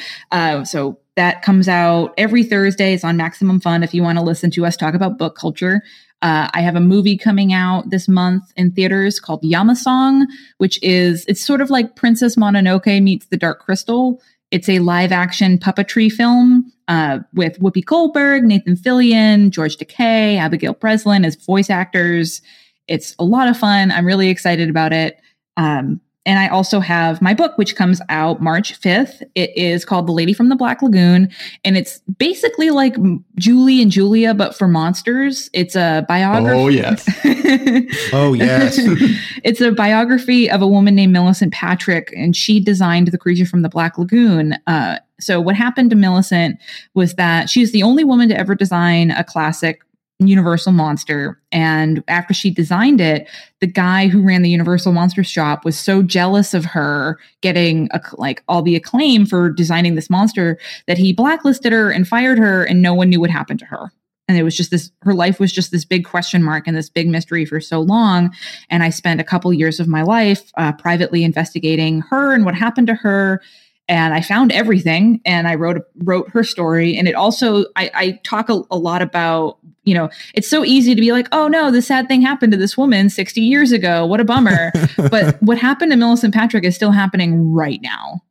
[0.64, 2.92] so that comes out every Thursday.
[2.92, 5.82] It's on Maximum Fun if you want to listen to us talk about book culture.
[6.22, 10.24] Uh, I have a movie coming out this month in theaters called Yamasong,
[10.58, 14.20] which is it's sort of like Princess Mononoke meets The Dark Crystal.
[14.50, 20.74] It's a live action puppetry film uh, with Whoopi Goldberg, Nathan Fillion, George Takei, Abigail
[20.74, 22.40] Breslin as voice actors.
[22.88, 23.90] It's a lot of fun.
[23.90, 25.20] I'm really excited about it.
[25.56, 29.22] Um, and I also have my book, which comes out March 5th.
[29.36, 31.30] It is called The Lady from the Black Lagoon.
[31.64, 32.96] And it's basically like
[33.36, 35.48] Julie and Julia, but for monsters.
[35.52, 36.58] It's a biography.
[36.58, 37.08] Oh, yes.
[38.12, 38.76] oh, yes.
[39.44, 43.62] it's a biography of a woman named Millicent Patrick, and she designed the creature from
[43.62, 44.56] the Black Lagoon.
[44.66, 46.58] Uh, so, what happened to Millicent
[46.94, 49.80] was that she's the only woman to ever design a classic
[50.18, 51.38] Universal Monster.
[51.52, 53.28] And after she designed it,
[53.60, 58.00] the guy who ran the Universal Monster shop was so jealous of her getting a,
[58.14, 62.64] like all the acclaim for designing this monster that he blacklisted her and fired her,
[62.64, 63.92] and no one knew what happened to her.
[64.28, 66.88] And it was just this, her life was just this big question mark and this
[66.88, 68.34] big mystery for so long.
[68.70, 72.54] And I spent a couple years of my life uh, privately investigating her and what
[72.54, 73.40] happened to her
[73.88, 76.96] and I found everything and I wrote wrote her story.
[76.96, 80.94] And it also I, I talk a, a, lot about you know it's so easy
[80.94, 84.04] to be like oh no the sad thing happened to this woman 60 years ago
[84.04, 84.72] what a bummer
[85.10, 88.22] but what happened to Millicent Patrick is still happening right now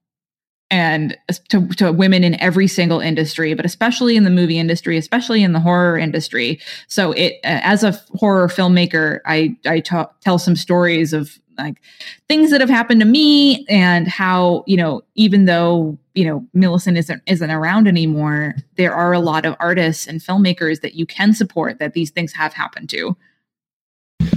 [0.72, 1.18] and
[1.49, 5.53] to, to women in every single industry but especially in the movie industry especially in
[5.53, 11.14] the horror industry so it as a horror filmmaker i i ta- tell some stories
[11.14, 11.82] of like
[12.28, 16.97] things that have happened to me and how you know even though you know Millicent
[16.97, 21.34] isn't isn't around anymore there are a lot of artists and filmmakers that you can
[21.34, 23.16] support that these things have happened to.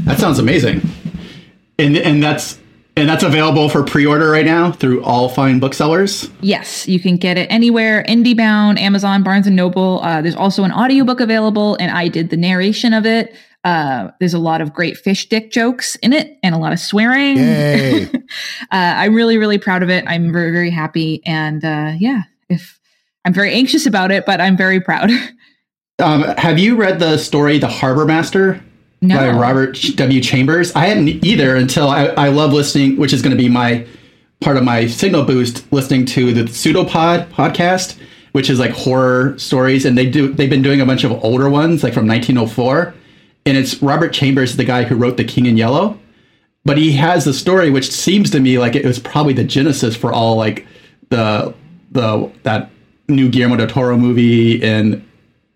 [0.05, 0.83] That sounds amazing.
[1.79, 2.59] And and that's
[2.99, 6.29] and that's available for pre-order right now through all fine booksellers?
[6.41, 10.01] Yes you can get it anywhere indiebound amazon barnes and noble.
[10.03, 13.35] Uh, there's also an audiobook available and i did the narration of it
[13.65, 16.79] uh, there's a lot of great fish dick jokes in it and a lot of
[16.79, 17.39] swearing.
[18.15, 18.21] uh,
[18.71, 20.05] I'm really, really proud of it.
[20.07, 21.23] I'm very, very happy.
[21.27, 22.79] And uh, yeah, if
[23.25, 25.11] I'm very anxious about it, but I'm very proud.
[25.99, 28.63] um, have you read the story, The Harbor Master?
[29.01, 29.17] No.
[29.17, 30.21] By Robert W.
[30.21, 30.75] Chambers.
[30.75, 33.87] I hadn't either until I, I love listening, which is going to be my
[34.41, 37.97] part of my signal boost, listening to the Pseudopod podcast,
[38.33, 41.49] which is like horror stories, and they do they've been doing a bunch of older
[41.49, 42.93] ones, like from 1904
[43.49, 45.99] and it's Robert Chambers, the guy who wrote The King in Yellow.
[46.65, 49.97] But he has a story which seems to me like it was probably the genesis
[49.97, 50.67] for all like
[51.09, 51.55] the
[51.93, 52.71] the that
[53.09, 55.05] new Guillermo del Toro movie and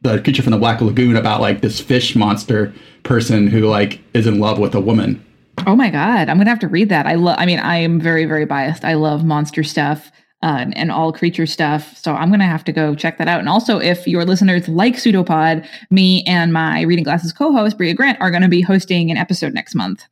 [0.00, 2.72] the creature from the Black Lagoon about like this fish monster
[3.02, 5.22] person who like is in love with a woman.
[5.66, 7.06] Oh my god, I'm gonna have to read that.
[7.06, 7.36] I love.
[7.38, 8.84] I mean, I am very very biased.
[8.84, 10.10] I love monster stuff
[10.42, 11.96] uh, and all creature stuff.
[11.96, 13.40] So I'm going to have to go check that out.
[13.40, 18.20] And also, if your listeners like Pseudopod, me and my Reading Glasses co-host Brea Grant
[18.20, 20.04] are going to be hosting an episode next month.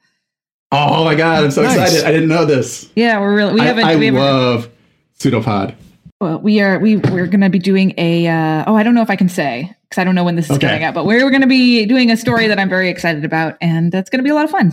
[0.72, 1.76] Oh my god, I'm so nice.
[1.76, 2.04] excited!
[2.04, 2.88] I didn't know this.
[2.94, 3.84] Yeah, we're really we haven't.
[3.84, 4.70] I, I we haven't, love
[5.18, 5.74] Pseudopod.
[6.20, 8.28] Well, we are we we're going to be doing a.
[8.28, 10.44] Uh, oh, I don't know if I can say because I don't know when this
[10.44, 10.68] is okay.
[10.68, 13.56] coming out, but we're going to be doing a story that I'm very excited about,
[13.60, 14.72] and that's going to be a lot of fun.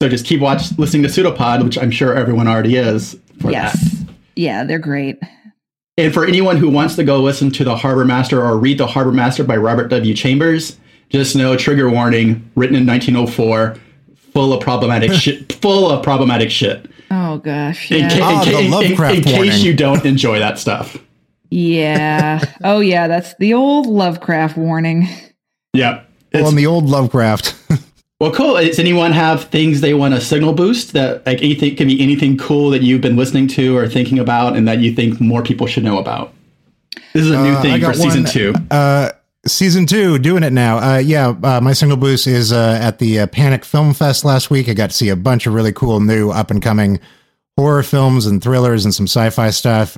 [0.00, 3.14] So just keep watch listening to Pseudopod, which I'm sure everyone already is.
[3.44, 3.78] yes.
[3.78, 4.09] That.
[4.36, 5.18] Yeah, they're great.
[5.96, 8.86] And for anyone who wants to go listen to The Harbor Master or read The
[8.86, 10.14] Harbor Master by Robert W.
[10.14, 10.78] Chambers,
[11.10, 13.76] just know trigger warning, written in 1904,
[14.32, 16.90] full of problematic shit, full of problematic shit.
[17.10, 17.90] Oh gosh.
[17.90, 18.04] Yeah.
[18.04, 20.96] In, ca- oh, in, ca- in, oh, in case you don't enjoy that stuff.
[21.50, 22.40] Yeah.
[22.64, 25.08] oh yeah, that's the old Lovecraft warning.
[25.74, 26.08] Yep.
[26.32, 27.56] Well, in the old Lovecraft.
[28.20, 28.56] Well, cool.
[28.56, 32.36] Does anyone have things they want to signal boost that like anything can be anything
[32.36, 35.66] cool that you've been listening to or thinking about and that you think more people
[35.66, 36.34] should know about?
[37.14, 38.54] This is a new uh, thing for season one, two.
[38.70, 39.12] Uh,
[39.46, 40.78] season two, doing it now.
[40.78, 44.50] Uh, yeah, uh, my signal boost is uh, at the uh, Panic Film Fest last
[44.50, 44.68] week.
[44.68, 47.00] I got to see a bunch of really cool new up and coming
[47.56, 49.96] horror films and thrillers and some sci-fi stuff.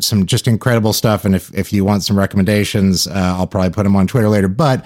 [0.00, 1.24] some just incredible stuff.
[1.24, 4.48] And if if you want some recommendations, I'll probably put them on Twitter later.
[4.48, 4.84] But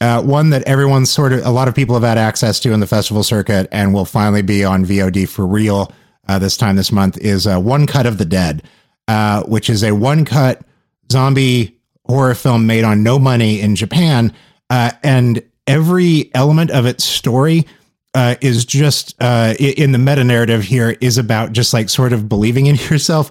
[0.00, 2.80] uh, one that everyone's sort of a lot of people have had access to in
[2.80, 5.92] the festival circuit and will finally be on VOD for real
[6.28, 8.62] uh, this time this month is uh, One Cut of the Dead,
[9.08, 10.62] uh, which is a one cut
[11.10, 14.32] zombie horror film made on no money in Japan.
[14.68, 17.66] Uh, and every element of its story
[18.14, 22.66] uh, is just in the meta narrative here is about just like sort of believing
[22.66, 23.30] in yourself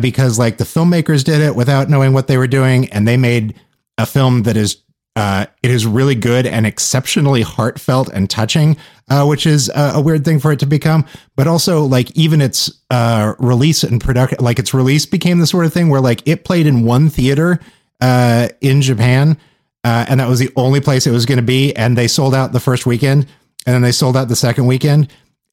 [0.00, 3.54] because like the filmmakers did it without knowing what they were doing and they made
[3.98, 4.82] a film that is
[5.14, 8.76] uh, it is really good and exceptionally heartfelt and touching,
[9.10, 11.04] uh, which is a, weird thing for it to become.
[11.36, 15.66] But also, like even its uh, release and production, like its release became the sort
[15.66, 17.60] of thing where like it played in one theater
[18.00, 19.36] uh, in Japan,
[19.84, 22.34] uh, and that was the only place it was going to be, and they sold
[22.34, 23.26] out the first weekend,
[23.66, 25.08] and then they sold out the second weekend,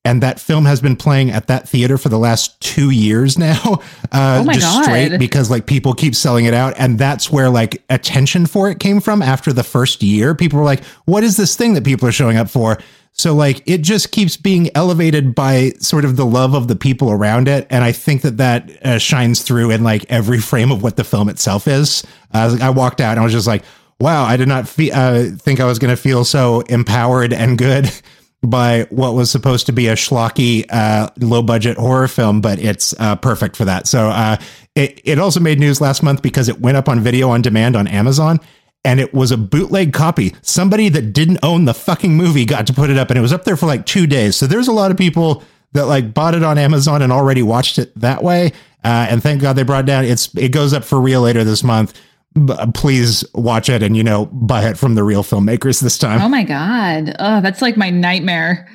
[0.05, 3.59] and that film has been playing at that theater for the last two years now
[4.11, 4.83] uh, oh just God.
[4.83, 6.73] straight because like people keep selling it out.
[6.77, 10.33] And that's where like attention for it came from after the first year.
[10.33, 12.77] People were like what is this thing that people are showing up for?
[13.11, 17.11] So like it just keeps being elevated by sort of the love of the people
[17.11, 17.67] around it.
[17.69, 21.03] And i think that that uh, shines through in like every frame of what the
[21.03, 22.05] film itself is.
[22.33, 23.63] Uh, i walked out and i was just like
[23.99, 27.57] wow i did not fe- uh, think i was going to feel so empowered and
[27.57, 27.91] good
[28.41, 32.93] by what was supposed to be a schlocky, uh, low budget horror film, but it's
[32.99, 33.87] uh, perfect for that.
[33.87, 34.37] So uh,
[34.75, 37.75] it, it also made news last month because it went up on video on demand
[37.75, 38.39] on Amazon
[38.85, 40.33] and it was a bootleg copy.
[40.41, 43.33] Somebody that didn't own the fucking movie got to put it up and it was
[43.33, 44.37] up there for like two days.
[44.37, 47.77] So there's a lot of people that like bought it on Amazon and already watched
[47.77, 48.53] it that way.
[48.83, 50.05] Uh, and thank God they brought it down.
[50.05, 51.99] It's it goes up for real later this month
[52.73, 56.21] please watch it and you know buy it from the real filmmakers this time.
[56.21, 57.15] Oh my god.
[57.19, 58.67] Oh, that's like my nightmare.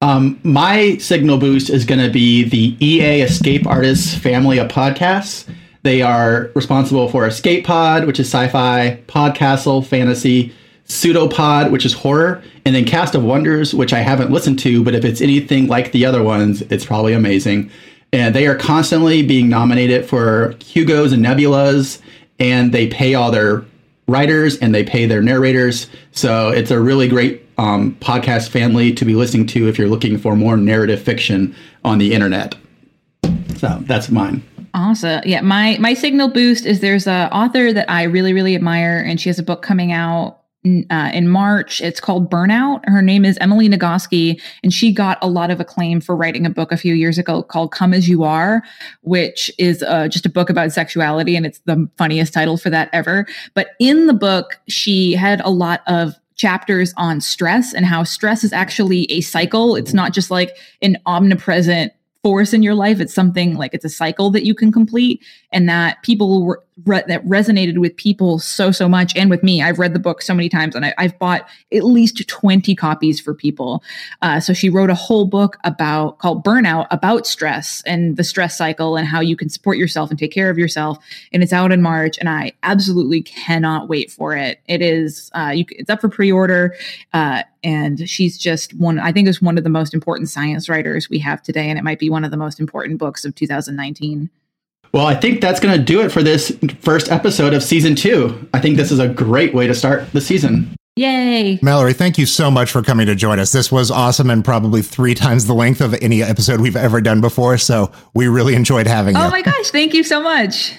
[0.00, 5.48] Um, my signal boost is going to be the EA Escape Artists family of podcasts.
[5.82, 10.52] They are responsible for Escape Pod, which is sci-fi, Podcastle, fantasy,
[10.88, 14.94] Pseudopod, which is horror, and then Cast of Wonders, which I haven't listened to, but
[14.94, 17.70] if it's anything like the other ones, it's probably amazing.
[18.12, 22.00] And they are constantly being nominated for Hugos and Nebulas
[22.38, 23.64] and they pay all their
[24.06, 25.86] writers and they pay their narrators.
[26.12, 30.18] So it's a really great um, podcast family to be listening to if you're looking
[30.18, 32.54] for more narrative fiction on the internet.
[33.56, 34.42] So that's mine.
[34.74, 35.22] Awesome.
[35.24, 39.20] Yeah, my my signal boost is there's a author that I really really admire, and
[39.20, 41.80] she has a book coming out uh, in March.
[41.80, 42.80] It's called Burnout.
[42.84, 46.50] Her name is Emily Nagoski, and she got a lot of acclaim for writing a
[46.50, 48.62] book a few years ago called Come As You Are,
[49.02, 52.90] which is uh, just a book about sexuality, and it's the funniest title for that
[52.92, 53.26] ever.
[53.54, 58.44] But in the book, she had a lot of chapters on stress and how stress
[58.44, 59.74] is actually a cycle.
[59.76, 61.92] It's not just like an omnipresent
[62.22, 63.00] force in your life.
[63.00, 67.24] It's something like it's a cycle that you can complete, and that people re- that
[67.24, 70.48] resonated with people so so much and with me i've read the book so many
[70.48, 73.82] times and I, have bought at least 20 copies for people
[74.22, 78.56] uh, so she wrote a whole book about called burnout about stress and the stress
[78.56, 80.98] cycle and how you can support yourself and take care of yourself
[81.32, 85.52] and it's out in march and i absolutely cannot wait for it it is uh,
[85.54, 86.74] you, it's up for pre-order
[87.12, 91.10] uh, and she's just one i think is one of the most important science writers
[91.10, 94.30] we have today and it might be one of the most important books of 2019
[94.92, 98.48] well, I think that's going to do it for this first episode of season two.
[98.54, 100.74] I think this is a great way to start the season.
[100.96, 101.60] Yay.
[101.62, 103.52] Mallory, thank you so much for coming to join us.
[103.52, 107.20] This was awesome and probably three times the length of any episode we've ever done
[107.20, 107.56] before.
[107.56, 109.26] So we really enjoyed having oh you.
[109.26, 109.70] Oh my gosh.
[109.70, 110.74] Thank you so much.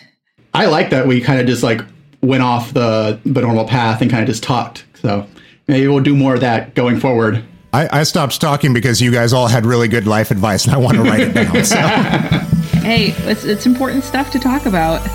[0.53, 1.81] I like that we kind of just like
[2.21, 4.85] went off the, the normal path and kind of just talked.
[4.95, 5.25] So
[5.69, 7.43] maybe we'll do more of that going forward.
[7.71, 10.77] I, I stopped talking because you guys all had really good life advice and I
[10.77, 11.63] want to write it down.
[11.63, 11.77] So.
[12.79, 15.05] hey, it's, it's important stuff to talk about.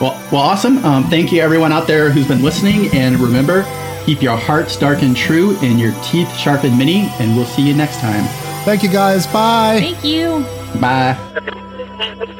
[0.00, 0.84] Well, well, awesome.
[0.84, 2.88] Um, thank you, everyone out there who's been listening.
[2.92, 3.64] And remember,
[4.04, 7.08] keep your hearts dark and true and your teeth sharp and many.
[7.18, 8.24] And we'll see you next time.
[8.64, 9.26] Thank you, guys.
[9.26, 9.78] Bye.
[9.80, 10.44] Thank you.
[10.80, 12.38] Bye.